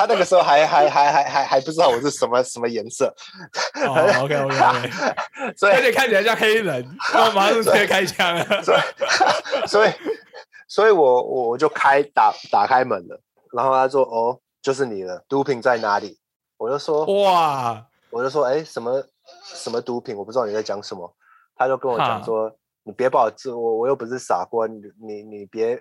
[0.00, 3.14] 他那个时候还 还还还还还不知道我是什么什么颜色，
[3.86, 4.90] 哦，OK OK OK，
[5.56, 6.82] 所以而且看起来像黑人，
[7.12, 8.62] 然后马上就直接开枪了。
[8.62, 9.92] 所以所以
[10.66, 13.20] 所以我我我就开打打开门了，
[13.52, 16.18] 然后他说哦就是你了，毒品在哪里？
[16.56, 19.02] 我就说哇，我就说哎什么
[19.44, 20.16] 什么毒品？
[20.16, 21.14] 我不知道你在讲什么。
[21.56, 22.50] 他就跟我讲说
[22.84, 25.78] 你别把我这我我又不是傻瓜，你你你别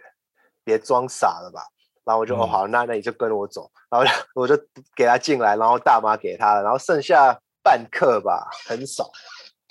[0.64, 1.64] 别装傻了吧。
[2.10, 2.50] 然后我就、哦嗯。
[2.50, 4.58] 好，那那你就跟我走，然后 我就
[4.96, 9.12] 给他进来，然后大麻给他了，然后剩下半克吧，很少，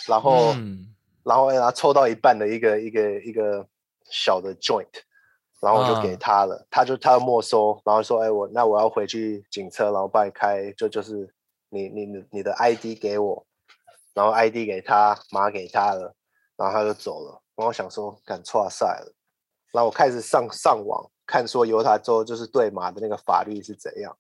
[0.07, 3.67] 然后、嗯，然后让他抽到一半的一个一个一个
[4.05, 4.87] 小的 joint，
[5.61, 6.17] 然后我就给啊。
[6.21, 11.29] 他了，他就他要没收，然后说，哎，我那我要回去警车，然后帮你开，就就是
[11.71, 13.45] 你你你你的 ID 给我，
[14.15, 16.15] 然后 ID 给他，码给他了，
[16.57, 19.13] 然后他就走了，然后我想说，敢错赛了，
[19.73, 24.17] 然后我开始上上网看说犹他州就是对马的那个法律是怎样，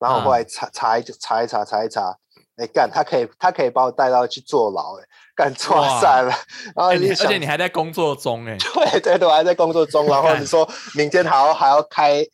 [0.00, 2.18] 然后我后来啊查查一查一查查一查，
[2.56, 5.04] 哎干他可以他可以把我带到去坐牢哎、
[5.36, 6.30] 干错哇赛了，
[6.74, 12.24] 然后而且你还在工作中 哎，对对对，我还在工作中，然后你说明天还要还要开，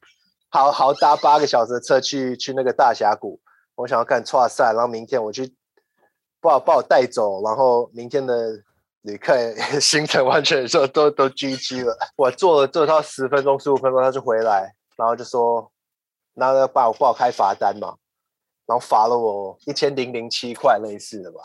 [0.48, 3.40] 好好搭八个小时的车去去那个大峡谷，
[3.74, 5.52] 我想要干错散，然后明天我去
[6.40, 8.62] 把我把我带走，然后明天的
[9.04, 9.32] 旅客
[9.80, 11.96] 行程完全就都都 GG 了。
[12.16, 15.70] 我坐了坐到十分钟十五分钟他就回来，然后就说，
[16.34, 17.96] 然后要把我帮我开罚单嘛，
[18.66, 21.40] 然后罚了我一千零零七块类似的吧。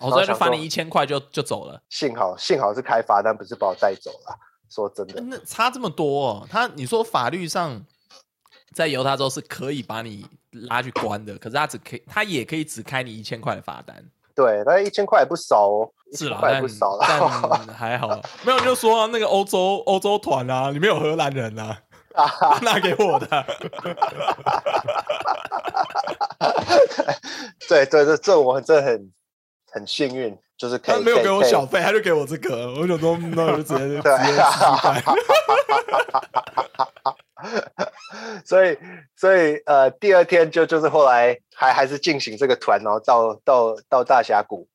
[0.00, 1.80] 我哦所以就罚你一千块就就走了。
[1.88, 4.38] 幸好幸好是开罚单，不是把我带走了。
[4.68, 7.84] 说真的，那差这么多、哦，他你说法律上
[8.72, 10.26] 在犹他州是可以把你
[10.68, 14.04] 拉去关的，可是他只可以，他也可以只开你一千块的罚单。
[14.34, 16.62] 对，那一千块也不少哦，是啦，但。
[17.00, 18.08] 但 还好，
[18.44, 21.78] 没有你就说、那个欧洲欧洲团啊，里面有荷兰人啊，
[22.62, 23.26] 拿给我的。
[27.68, 29.12] 对对对，这我真的很
[29.70, 34.38] 很幸运，就是可以他没有给我小费，他就给我这个，我就说，嗯那我就直接直接对试试
[34.82, 35.02] 看。
[38.44, 38.76] 所以
[39.16, 44.66] 所以呃，第二天就就是后来还还是进行这个团，然后到到到大峡谷，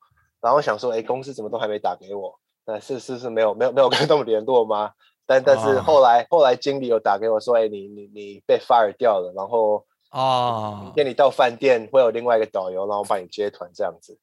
[0.46, 2.38] 然后想说，哎，公司怎么都还没打给我？
[2.64, 4.92] 那是是是没有没有没有 跟他们联络吗？
[5.26, 14.16] 但但是啊后来后来经理有打给我说，哎，你你你被 fire 掉了，然后哦明，天你到饭店会有另外一个导游，然后帮你接团这样子。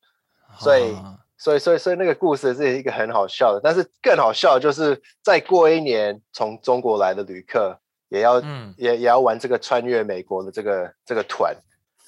[0.57, 11.53] 所以啊所以，所以，所以那个故事是一个很好笑的，但是更好笑的就是再过一年，从中国来的旅客也要、嗯也也要玩这个穿越美国的这个这个团，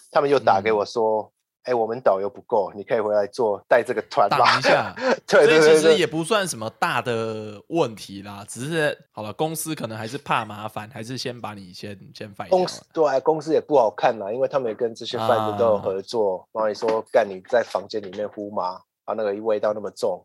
[0.10, 1.30] 他们又打给嗯我说，
[1.66, 4.62] 哎、我们导游不够，你可以回来做带这个团吧挡一。
[4.62, 4.96] 下。
[5.28, 12.50] 对对所以其实也不算什么大的问题啦，只是好了，公司可能还是怕麻烦，还是先把你先先废掉了。
[12.50, 20.24] 公司对公司也不好看啦，因为他们也跟这些贩子都有啊合作，然后你说干你在房间里面呼麻啊，那个味道那么重，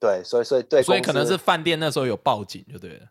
[0.00, 3.06] 对，所以所以对，所以可能是饭店那时候有报警就对了。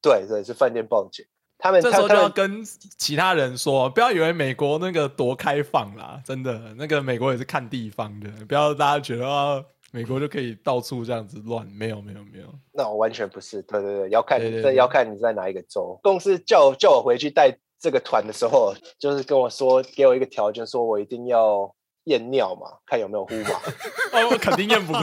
[0.00, 1.26] 对对是饭店报警，
[1.58, 2.62] 他们这时候就要跟
[2.98, 15.98] 其他人说，不要以为美国那个多开放啦，真的，那个美国也是看地方的，不要大家觉得啊，美国就可以到处这样子乱，没有没有没有，那我完全不是，对对对，要看要看你在哪一个州。
[16.02, 23.50] 公司叫我叫我回去带这个团的时候，就是跟我说，给我一个条件，说我一定要验尿嘛，看有没有呼麻。
[24.12, 25.00] 哦，我肯定验不过，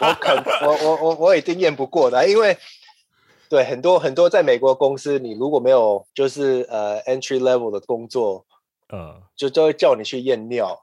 [0.00, 2.56] 我肯我我我我一定验不过的，因为
[3.52, 8.46] 对很多很多在美国公司，你如果没有就是呃 entry level 的工作，
[8.88, 10.74] 嗯，就就会叫你去验尿，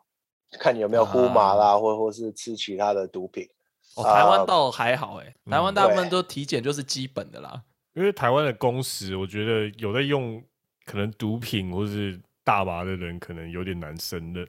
[0.59, 3.49] 看你有没有呼麻啦，或或是吃其他的毒品。
[3.95, 7.59] 哦，台湾啊倒还好哎，嗯台湾大部分都体检就是基本的啦。
[7.95, 10.39] 因为台湾的工时，我觉得有在用
[10.85, 14.47] 可能毒品或是大麻的人，可能有点难胜任，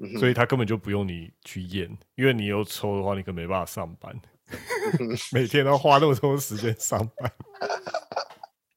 [0.00, 4.12] 嗯所以他根本就不用你去验，因为你有抽的话，你可能没办法上班，
[5.32, 7.32] 每天都花那么多时间上班。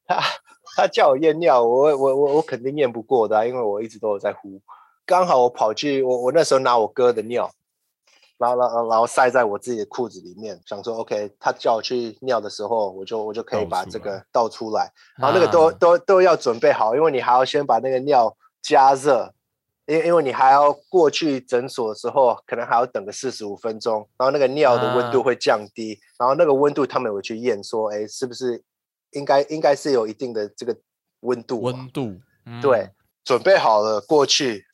[0.06, 0.20] 他
[0.76, 4.60] 他叫我验尿，我我我我肯定验不过的啊、因为我一直都有在呼。
[5.06, 7.50] 刚好我跑去，我我那时候拿我哥的尿，
[8.38, 14.92] 然后然后然后塞在我自己的裤子里面，想说 OK，他叫我去尿的时候，我就我就可以把这个来倒出来。
[15.16, 19.32] 然后那个都、啊都都要准备好，因为你还要先把那个尿加热，
[19.90, 28.62] 因为因为你还要过去诊所的时候，可能还要等个四十五分钟，然后那个尿的温度啊会降低，然后那个温度他们有去验说，哎，是不是
[29.10, 30.76] 应该应该是有一定的这个
[31.22, 31.72] 温度嘛？
[31.72, 32.88] 温度，嗯对，
[33.24, 34.64] 准备好了过去，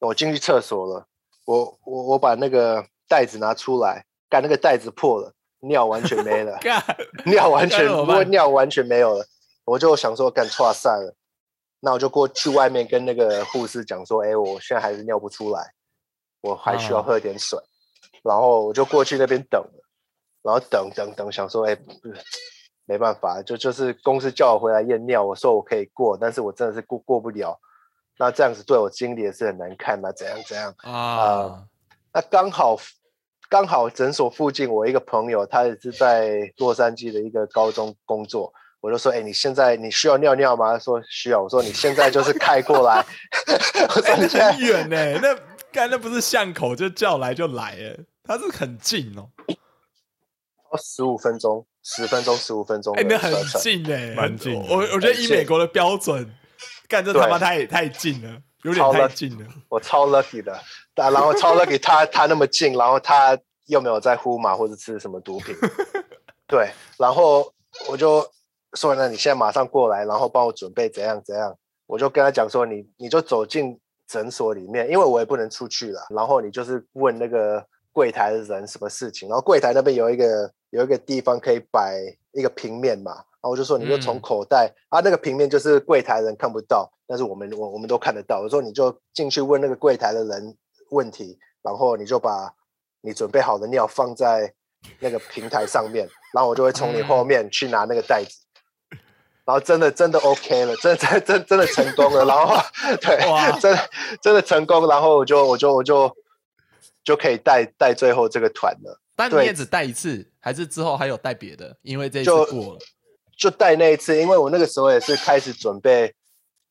[0.00, 1.06] 我进去厕所了，
[1.46, 6.58] 我我我把那个袋子拿出来，干那个袋子破了，尿完全没了。
[6.60, 6.82] 干
[7.24, 9.24] 尿完全那怎么不过尿完全没有了，
[9.64, 11.14] 我就想说干错赛了，
[11.80, 15.72] 那我就过去外面跟那个护士讲说，哎，我现在还是尿不出来，
[16.42, 17.58] 我还需要啊喝点水，
[18.22, 19.84] 然后我就过去那边等了，
[20.42, 21.92] 然后等等等，想说，哎，不
[22.84, 27.58] 没办法，就就是公司叫我回来验尿，我说我可以过，但是我真的是过过不了，
[28.18, 30.74] 那这样子对我经理也是很难看嘛，怎样怎样。
[30.78, 31.64] 啊，
[32.12, 32.76] 那刚好
[33.48, 40.72] 刚好诊所附近，我一个朋友，他也是在洛杉矶的一个高中工作，我就说，哎、你现在你需要尿尿吗？
[40.72, 43.04] 他说需要，我说你现在就是开过来，
[43.94, 45.36] 我说你现在很远呢，那
[45.70, 49.28] 干那不是巷口就叫来就来哎，他是很近哦，
[50.78, 56.28] 十五分钟、十分钟、十五分钟哎，的那很，近哎，蛮近我我觉得以美国的标准，
[56.88, 59.46] 干这他妈对太太近了，有点太近了。
[59.68, 60.58] 我超 lucky 的，
[60.94, 65.54] 但然后超 lucky 他他那么近，然后他又没有在呼麻或者吃什么毒品，
[66.48, 67.52] 对，然后
[67.88, 68.28] 我就
[68.74, 71.56] 说，那你现在马上过来，然后帮我准备怎样怎样，
[71.86, 82.00] 我就跟他讲说，你你就走进诊所里面，因为我也不能出去了，然后你就是问那个柜台的人什么事情，然后柜台那边有一个有一个地方可以摆
[82.32, 88.40] 一个平面嘛，然后我就说你就从嗯口袋、啊，那个平面就是柜台人看不到，但是我们我我们都看得到。
[88.40, 90.56] 我说你就进去问那个柜台的人
[90.90, 92.52] 问题，然后你就把
[93.00, 94.54] 你准备好的尿放在
[95.00, 98.39] 那个平台上面，然后我就会从你后面去拿那个袋子。
[99.44, 102.56] 然后真的真的 OK 了，真真真真的成功了， 然后
[103.00, 106.16] 对哇，真的真的成功，然后我就我就我就
[107.02, 109.00] 就可以带带最后这个团了。
[109.16, 111.76] 对但你也只带一次，还是之后还有带别的？
[111.82, 112.78] 因为这一次就过了
[113.36, 116.14] 就带那一次，因为我那个时候也是开始准备，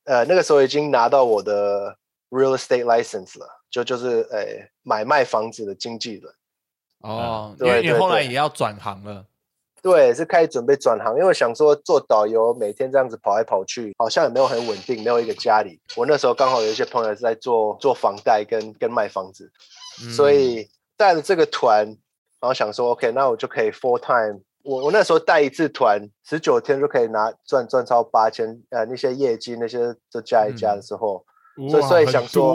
[0.04, 1.96] 呃，那个时候已经拿到我的
[2.30, 6.32] real estate license 了，就就是呃买卖房子的经纪人。
[7.00, 9.24] 哦，因对为你对对后来也要转行了。
[9.82, 15.80] 对，是开始准备转行，因为想说做导游，每天这样子跑来跑去，好像也没有很稳定，没有一个家里。
[15.96, 19.50] 我那时候刚好有一些朋友是在做做房贷跟跟卖房子，
[20.14, 21.86] 所嗯以带了这个团，
[22.40, 24.40] 然后想说 OK，那我就可以 full time。
[24.62, 29.78] 我我那时候带一次团，十九天就可以拿赚赚超八千，呃，那些业绩那些
[30.12, 31.24] 都加一加的时候，
[31.70, 32.54] 所以所以想说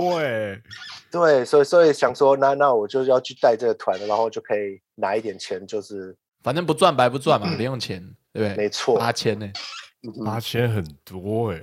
[1.10, 8.00] 对，所以所以想说，那那我就要去带这个团，然后就可以拿一点钱，就是反正不赚白不赚嘛，零用钱，
[8.32, 8.56] 对不对？
[8.66, 9.52] 没错，八千呢，
[10.24, 11.60] 八千很多哎，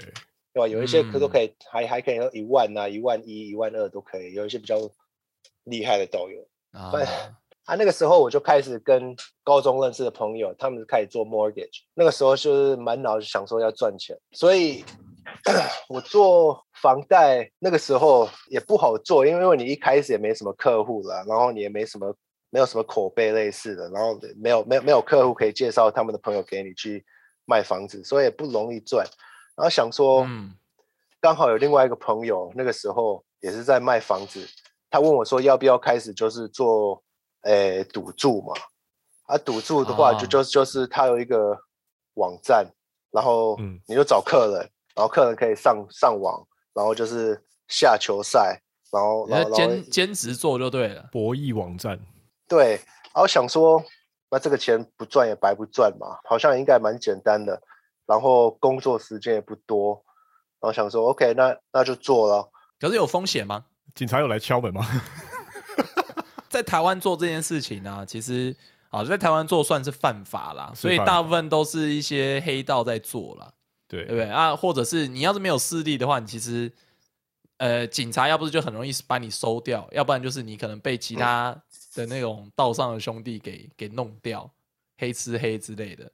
[0.52, 0.66] 对吧？
[0.66, 4.32] 有一些可都嗯可以，还还可以一万啊，一万一、一万二都可以。
[4.34, 4.76] 有一些比较
[5.62, 7.04] 厉害的导游，啊，对
[7.64, 9.14] 啊，那个时候我就开始跟
[9.44, 11.82] 高中认识的朋友，他们开始做 mortgage。
[11.94, 14.84] 那个时候就是满脑子想说要赚钱，所以
[15.88, 22.12] 我做房贷那个时候也不好做，因为因为你一开始也没什么客户了，然后你也没什么
[22.52, 27.02] 没有什么口碑类似的，然后没有没有没有客户可以介绍他们的朋友给你去
[27.46, 29.06] 卖房子，所以也不容易赚。
[29.56, 30.54] 然后想说，嗯
[31.18, 34.46] 刚好有另外一个朋友，那个时候也是在卖房子，
[34.90, 37.02] 他问我说要不要开始就是做，
[37.44, 38.52] 诶赌注嘛。
[39.24, 41.56] 啊，赌注的话就哦就就是他有一个
[42.14, 42.66] 网站，
[43.10, 48.60] 然后嗯你就找客人，然后客人可以上上网，然后就是下球赛，
[48.92, 51.08] 然后你要然后然后兼兼职做就对了。
[51.12, 51.98] 博弈网站，
[52.52, 52.72] 对，
[53.14, 53.82] 然后想说，
[54.30, 57.58] 那这个钱不赚也白不赚嘛，好像应该蛮简单的，
[58.04, 60.04] 然后工作时间也不多，
[60.60, 62.50] 然后想说 OK，那那就做了。
[62.78, 63.64] 可是有风险吗？
[63.94, 64.86] 警察有来敲门吗？
[66.50, 68.54] 在台湾做这件事情呢、其实
[68.90, 73.50] 啊，在台湾做算是犯法啦，所以大部分都是一些黑道在做啦，
[73.88, 74.54] 对对不对啊？
[74.54, 76.70] 或者是你要是没有势力的话，你其实
[77.56, 81.56] 呃，警察要不是就很容易把你收掉，要不然就是你可能被其他
[81.94, 84.50] 的那种道上的兄弟给给弄掉，
[84.98, 86.10] 黑吃黑之类的。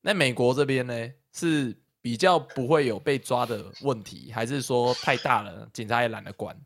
[0.00, 6.56] 那美国这边呢，是比较不会有被抓的问题，还是说太大了，警察也懒得管？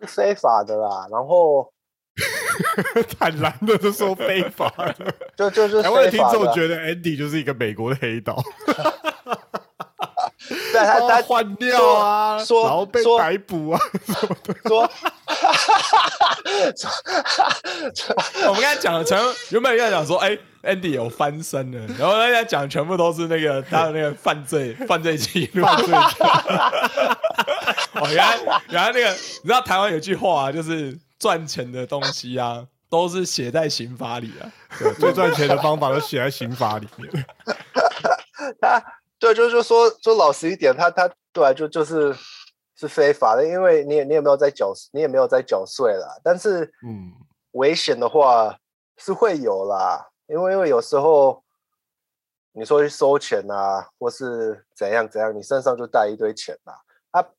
[0.00, 1.06] 是非法的啦。
[1.10, 1.72] 然后
[3.18, 5.14] 坦然的就说非法的。
[5.36, 8.42] 就就就是 台湾的听众觉得 Andy 就是一个美国的黑道，
[10.76, 13.80] 对他他换掉啊，说然后被说逮捕啊，
[14.66, 14.90] 说，
[18.46, 19.18] 我们刚才讲的全
[19.50, 20.30] 原本要讲说，哎、
[20.62, 25.64] a n d y 有翻身了，然后大家讲全部都是那个他的那个犯罪犯罪记录。
[25.64, 25.78] 哦，
[28.12, 34.44] 原来原来那个，你知道台湾有句话啊，就是赚钱的东西啊，都是写在刑法里啊。
[34.78, 37.26] 对最赚钱的方法都写在刑法里面。
[38.60, 38.82] 他
[39.18, 42.14] 对，就就说说老实一点，他他对啊，就就是
[42.74, 46.20] 是非法的，因为你也你也没有在缴，你也没有在缴税啦。
[46.22, 47.12] 但是嗯，
[47.52, 48.56] 危险的话
[48.98, 51.42] 是会有啦，因为因为有时候
[52.52, 56.74] 你说去收钱啊，或是怎样怎样，你身上就带一堆钱啦。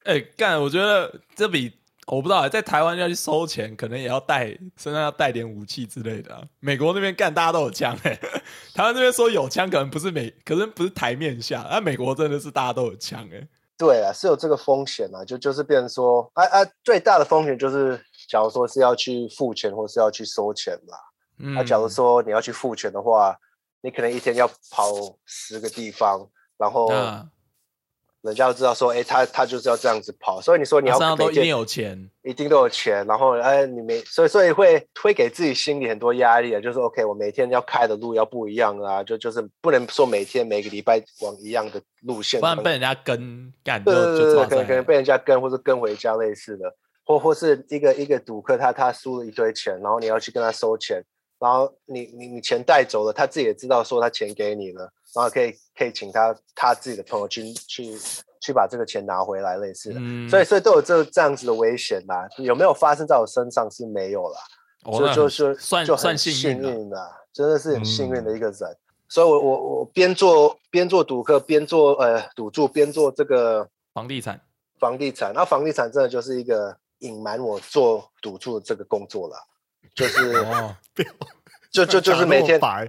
[0.06, 4.48] 哎、干，我觉得这比我不知道，在台湾要去收钱，可能也要带
[4.78, 6.42] 身上要带点武器之类的、啊。
[6.60, 8.18] 美国那边干，大家都有枪哎、
[8.74, 13.48] 台湾这边说有枪，可能不是美，可能不是台面下，那、美国真的是大家都有枪哎、
[13.78, 20.98] 对啊，是有这个风险啊，就就是变成说，啊啊，最大的风险就是，假如说是要去付钱或是要去收钱啦。
[21.40, 23.38] 嗯，那、假如说你要去付钱的话，
[23.82, 24.92] 你可能一天要跑
[25.26, 26.28] 十个地方，
[26.58, 27.30] 然后那
[28.28, 46.76] 人家都知道说，哎，他他就是要这样子跑，所以你说你要身上都一定有钱，一定都有钱，然后哎，你每所以所以会会给自己心里很多压力啊，就是 OK，我每天要开的路要不一样啊，就就是不能说每天每个礼拜往一样的路线，不然被人家跟干就对对对，可能可能被人家跟或者跟回家类似的，
[47.06, 51.04] 或或是一个一个赌客他他输了一堆钱，然后你要去跟他收钱，
[51.40, 57.98] 然后你你你钱带走了，他自己也知道说他钱给你了，然后可以可以请他他自己的朋友去去
[58.42, 64.40] 去把这个钱拿回来类似的，嗯，所以所以都有这这样子的危险啦，有没有发生在我身上是没有啦。
[64.84, 66.70] 就哦那很就是算就很幸幸运了。
[66.72, 68.78] 运啦，真的是很幸运的嗯一个人。
[69.10, 74.40] 所以我我我边做边做赌客，边做呃赌注，边做这个房地产，
[74.80, 75.34] 房地产。
[75.34, 79.38] 那房地产真的就是一个隐瞒我做赌注的这个工作啦，
[79.96, 80.76] 就是哦，
[81.72, 82.88] 就就就是每天白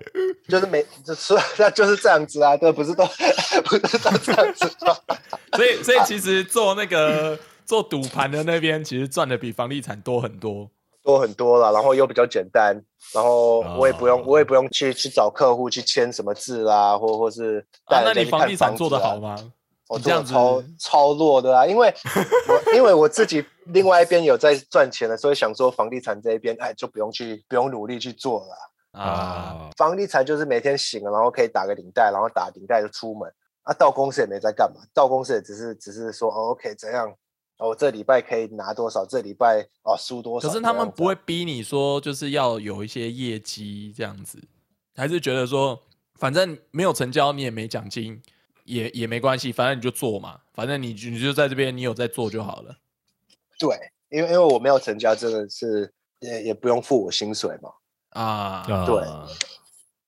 [0.49, 3.05] 就是每就是那就是这样子啊，对，不是都
[3.65, 4.71] 不是都这样子？
[5.57, 10.71] 所以所以其实做那个做赌盘的那边，其实赚的比房地产多很多。
[11.05, 12.79] 多很多了，然后又比较简单，
[13.15, 19.35] 然后我也不用、哦我也不用去去找客户去签什么字啦，或或是啊，那你房地产做的好吗？
[19.89, 21.93] 我你这样子做的超 超弱的啊，因为
[22.49, 28.55] 我因为我自己另外一边有在赚钱的，所以想说房地产这一边，哎，就不用去不用努力去做了。
[28.93, 33.33] 啊，啊，房地产就是每天醒了，然后可以打个领带，然后打领带就出门。
[33.63, 37.07] 啊，到公司也没在干嘛，到公司也只是只是说，哦，OK，怎样？
[37.59, 39.05] 哦，我这礼拜可以拿多少？
[39.05, 40.49] 这礼拜哦输多少？
[40.49, 44.39] 可是他们不会逼你说，就是要有一些业绩这样子，
[44.97, 45.79] 还是觉得说，
[46.15, 48.23] 反正没有成交，你也没奖金，
[48.69, 52.77] 也也没关系，反正你就做嘛，反正你就你就在这边，你有在做就好了。
[53.59, 53.77] 对，
[54.11, 55.91] 因为因为我没有成交，真的是
[56.21, 57.71] 也也不用付我薪水嘛。
[58.11, 59.03] 啊，对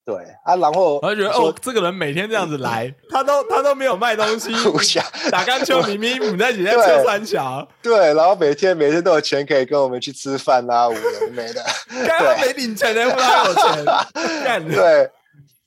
[0.02, 4.50] 对啊，然后我就觉得哦，这个人每天这样子来，他都他都没有卖东西，
[5.30, 11.64] 打钢球，明明你在几在对车三小，对，然后每天每天都有钱可以跟我们去吃饭啊、五人没的。
[12.06, 13.84] 刚刚没领钱的，不知道有钱，
[14.44, 15.10] 干对，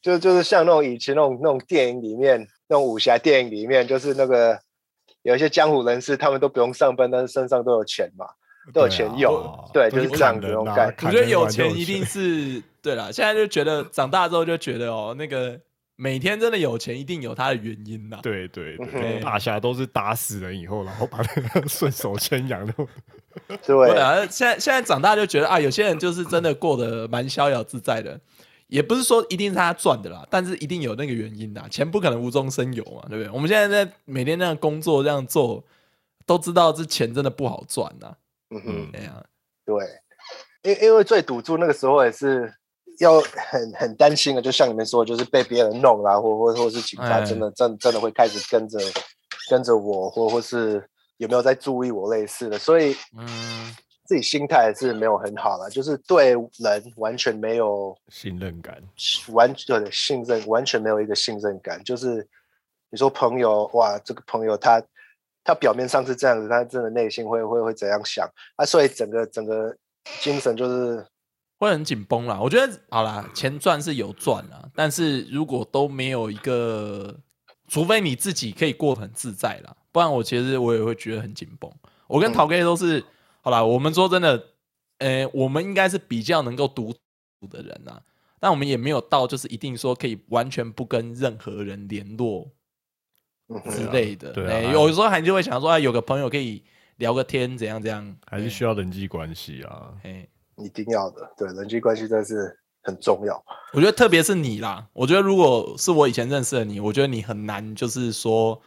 [0.02, 4.59] 就就是像那种以前那种那种电影里面，那种武侠电影里面，就是那个
[5.22, 8.26] 有一些江湖人士，他们都不用上班，但是身上都有钱嘛，
[8.74, 9.34] 都有钱用。
[9.36, 10.95] 啊对，就是这样子那种概念。
[11.01, 15.59] 我觉得有钱一定是对了，现在就觉得长大之后就觉得哦，那个
[15.95, 18.20] 每天真的有钱，一定有他的原因呐。
[18.24, 22.74] 对对嗯对，大侠都是打死人以后，然后把那个 顺手牵羊的。
[23.47, 28.20] 对对啊，现在现在长大就觉得啊，有些人就是真的过得蛮逍遥自在的，
[28.74, 33.30] 也不是说一定是他赚的啦，但是一定有那个原因的，钱不可能无中生有嘛，对不对？
[33.30, 35.63] 我们现在在每天那样工作这样做，
[36.26, 38.15] 都知道这钱真的不好赚呐。
[38.49, 39.24] 嗯哼，哎呀，
[39.63, 39.76] 对，
[40.63, 42.51] 因因为最赌注那个时候也是
[42.99, 48.80] 要很很担心的，就像你们说，就是被别人弄啦，或或或是警察哎真的真真的会开始跟着
[49.51, 50.84] 跟着我，或或是
[51.17, 53.76] 有没有在注意我类似的，所以嗯，
[54.06, 58.78] 自己心态是没有很好了，就是对人完全没有信任感，
[59.32, 61.82] 完全的信任，完全没有一个信任感。
[61.86, 62.28] 就是
[62.89, 64.84] 你说朋友，哇，这个朋友他
[65.41, 68.66] 他表面上是这样子，他真的内心会会会怎样想啊？
[68.66, 69.74] 所以整个整个
[70.20, 71.06] 精神就是
[71.58, 72.38] 会很紧绷啦。
[72.41, 77.18] 我觉得好啦，钱赚是有赚啦，但是如果都没有一个，
[77.70, 81.72] 除非你自己可以过得很自在啦，不然我其实我也会觉得很紧绷。
[82.08, 83.01] 我跟陶哥都是。
[83.46, 84.41] 好啦，我们说真的，
[85.00, 88.02] 呃，我们应该是比较能够独处的人呐，
[88.39, 92.50] 但我们也没有到就是一定说可以完全不跟任何人联络
[93.70, 94.32] 之类的。
[94.32, 96.64] 对，有时候还就会想说，啊，有个朋友可以
[96.96, 99.94] 聊个天，怎样怎样，还是需要人际关系啊。
[100.04, 100.26] 哎，
[100.56, 103.44] 一定要的，对，人际关系真的是很重要。
[103.74, 108.62] 我觉得特别是你啦，我觉得如果是我以前认识的你，我觉得你很难就是说，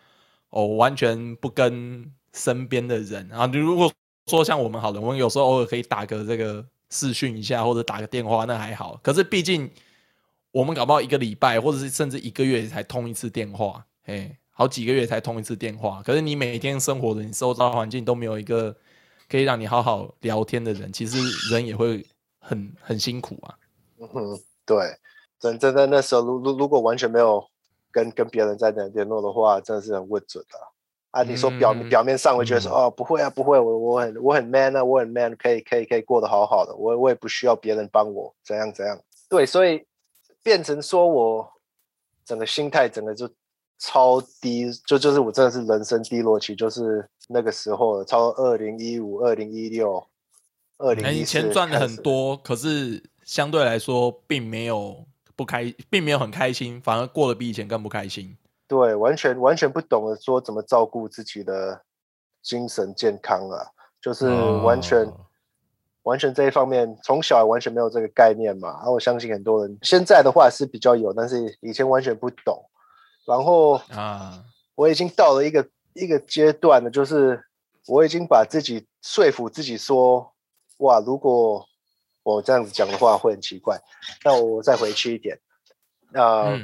[0.51, 3.91] 哦，完全不跟身边的人啊，你如果。
[4.27, 8.99] 说像我们好了，我们有时候偶尔可以打个这个视讯一下，或者打个电话，那还好。
[9.03, 9.71] 可是毕竟
[10.51, 16.03] 我们搞不好一个礼拜，或者是甚至一个月才通一次电话，哎，好几个月才通一次电话。
[16.05, 18.77] 可是你每天生活的你周遭环境都没有一个
[19.29, 21.19] 可以让你好好聊天的人，其实
[21.53, 22.05] 人也会
[22.41, 23.55] 很很辛苦啊。
[24.01, 24.77] 嗯哼，对，
[25.39, 27.47] 真真的那时候，如如如果完全没有
[27.93, 30.59] 跟跟别人在那联络的话，真的是很不准的。
[30.59, 30.67] 啊，
[31.23, 39.01] 你说表表面上会觉得说哦，不会啊，不会，我我很我很 man 啊，我很 man，可以可以可以过得好好的，我我也不需要别人帮我，怎样怎样。
[39.29, 39.85] 对，所以
[40.43, 41.53] 变成说我
[42.25, 43.29] 整个心态整个就
[43.79, 50.07] 超低，就就是我真的是人生低落期，就是那个时候，超二零一五、二零一六、
[50.79, 55.05] 二零一钱赚的很多，可是相对来说并没有
[55.35, 58.37] 不开，并没有很开心，反而过得比以前更不开心。
[58.69, 61.81] 对，完全完全不懂得说怎么照顾自己的
[62.43, 63.65] 精神健康啊，
[64.01, 65.07] 就是完全
[66.03, 68.71] 完全这一方面从小完全没有这个概念嘛。
[68.71, 72.65] 然后我相信很多人现在的话是比较有，但是以前完全不懂。
[73.25, 74.43] 然后啊，
[74.75, 77.45] 我已经到了一个一个阶段了，就是
[77.87, 80.33] 我已经把自己说服自己说，
[80.79, 81.65] 哇，如果
[82.25, 83.81] 我这样子讲的话会很奇怪，
[84.25, 85.39] 那我再回去一点
[86.15, 86.57] 啊。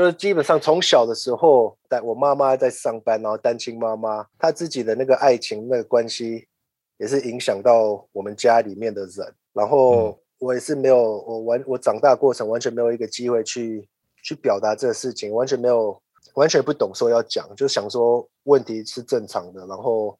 [0.00, 6.48] 就是基本上从小的时候，在我妈妈在上班，然后单亲妈妈，她自己的那个爱情那个关系，
[6.96, 9.34] 也是影响到我们家里面的人。
[9.52, 13.86] 然后我也是没有，我完我长大过程完全没有一个机会去
[14.22, 16.00] 去表达这个事情，完全没有，
[16.32, 19.66] 完全不懂说要讲，就想说问题是正常的。
[19.66, 20.18] 然后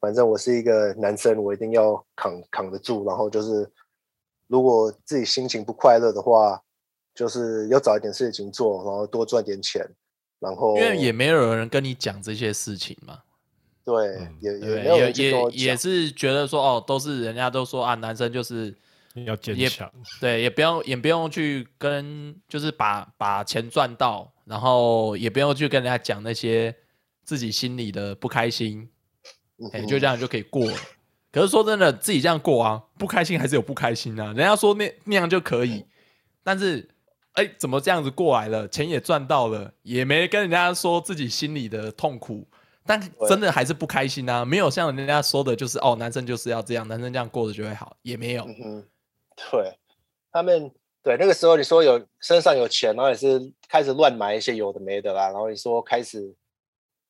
[0.00, 3.06] 反正我是一个男生，我一定要扛扛得住。
[3.06, 3.66] 然后就是
[4.48, 6.62] 如果自己心情不快乐的话。
[7.14, 9.86] 就是要找一点事情做，然后多赚点钱，
[10.38, 13.18] 然后因为也没有人跟你讲这些事情嘛。
[13.84, 18.72] 对，也也也也也是觉得说哦，都是人家都说啊，男生就是
[19.26, 26.74] 要坚强，对，也不用也不用去跟，就是把把钱赚到，然后也不用去跟人家讲那些
[27.24, 28.88] 自己心里的不开心，
[29.72, 30.76] 哎，就这样就可以过了。
[31.32, 34.26] 可是说真的，自己这样过啊，不开心还是有不开心啊。
[34.26, 35.84] 人家说那那样就可以，
[36.42, 36.88] 但是。
[37.34, 38.68] 哎，怎么这样子过来了？
[38.68, 42.46] 钱也赚到了，也没跟人家说自己心里的痛苦，
[42.84, 44.44] 但真的还是不开心啊！
[44.44, 48.44] 没有像人家说的，就是哦，男生就是要这样，男生这样过着就会好，也没有。
[48.44, 48.84] 嗯，
[49.50, 49.72] 对，
[50.30, 50.70] 他们
[51.02, 56.34] 对那个时候你说有身上有钱，然后也是开始乱买一些有的没的啦，然后你说开始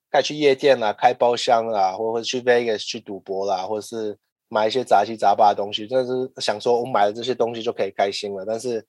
[0.09, 4.17] 开去夜店啦，开包厢啦，或者去 Vegas 去赌博啦，或者是
[4.49, 8.87] 买一些杂七杂八的东西，真的是想说我买了这些东西就可以开心了，但是。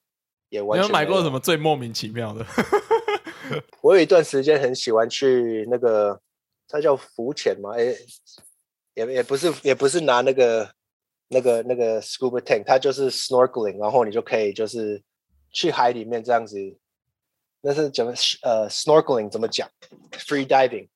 [0.62, 2.44] 你有买过什么最莫名其妙的？
[3.82, 6.20] 我有一段时间很喜欢去那个，
[6.68, 7.94] 它叫浮潜嘛，哎，
[8.94, 10.70] 也也不是，也不是拿那个
[11.28, 15.02] 那个那个 scuba tank，它就是 snorkeling，然后你就可以就是
[15.52, 16.56] 去海里面这样子，
[17.60, 19.68] 那是怎么呃 snorkeling 怎么讲
[20.12, 20.88] ？free diving。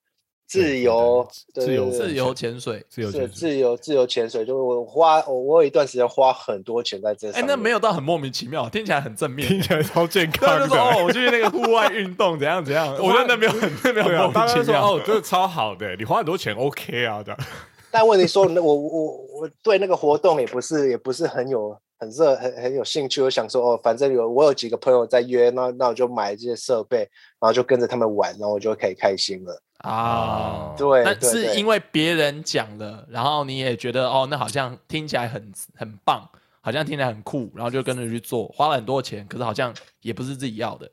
[0.48, 4.46] 自由，自由，自由潜水，自由，自由，自由潜水。
[4.46, 7.30] 就我花，我我有一段时间花很多钱在这。
[7.32, 10.58] 哎，那没有到很莫名其妙，听起来很正面，听起来超健 康。
[10.58, 12.88] 就说哦，我去那个户外运动，怎样怎样。
[12.96, 14.94] 我觉得那没有很没有莫名其妙。
[14.94, 17.36] 哦，真的超好的，你花很多钱，OK 啊的。
[17.92, 19.04] 但问题说，那我我
[19.40, 23.20] 我对那个活动也不是也不是很有很热很很有兴趣。
[23.20, 27.00] 我想说哦，反正有我有几个朋友在约，那那我就买这些设备，
[27.38, 29.62] 然后就跟着他们玩，然后我就可以开心了。
[29.78, 36.28] 啊，对，但是因为别人讲了，然后你也觉得哦，那好像听起来很很棒，
[36.60, 40.90] 好像听起来很酷，然后就跟着去做，花了很多钱，可是好像也不是自己要的。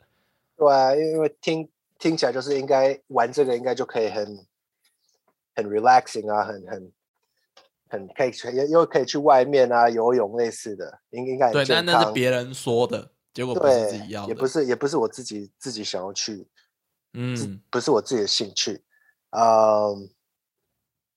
[0.56, 1.68] 对啊，因为听
[1.98, 4.46] 听起来就是应该玩这个，应该就可以很
[5.56, 6.92] 很 relaxing 啊，很很
[7.90, 11.84] 很可以去，又又可以去外面啊游泳类似的，应应该对，但。
[11.84, 16.48] 那是别人说的，结果不是自己要，的，也不是也不是我自己自己想要去，
[17.16, 18.84] 嗯，不是我自己的兴趣，
[19.32, 20.10] 嗯，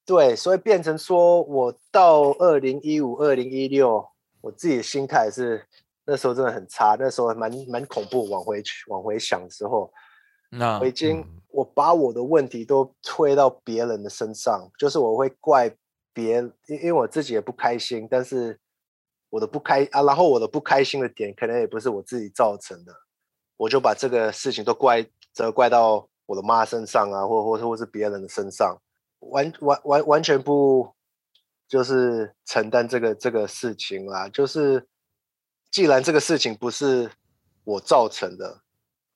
[0.06, 4.08] 对，所以变成说我到二零一五、二零一六，
[4.40, 5.66] 我自己的心态是
[6.06, 8.28] 那时候真的很差，那时候蛮蛮恐怖。
[8.30, 9.92] 往回去往回想的时候，
[10.50, 15.74] 那我已经、嗯我把我的问题都推到别人的身上，就是我会怪
[16.12, 16.36] 别，
[16.66, 18.60] 因因为我自己也不开心，但是
[19.30, 22.92] 我的不开啊，然后我的不开心的点可能也不是我自己造成的，
[23.56, 25.04] 我就把这个事情都怪
[25.38, 28.76] 责怪到我的妈身上啊，或或或是别人的身上，
[29.20, 30.92] 完完完完全不
[31.68, 34.28] 就是承担这个这个事情啦。
[34.28, 34.88] 就是
[35.70, 37.08] 既然这个事情不是
[37.62, 38.62] 我造成的，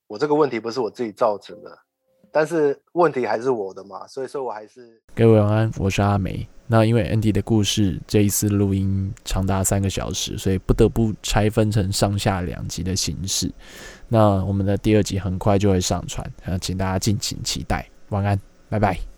[0.06, 1.76] 我这个问题不是我自己造成的，
[2.32, 6.48] 但是问题还是我的嘛，所以说我还是各位晚安，我是阿梅。
[6.66, 13.52] 那因为 Andy 的故事这一次录音长达三个小时，所以不得不拆分成上下两集的形式。
[14.08, 17.86] 那我们的第二集很快就会上传，呃，请大家敬请期待。
[18.08, 19.11] 晚安，拜拜。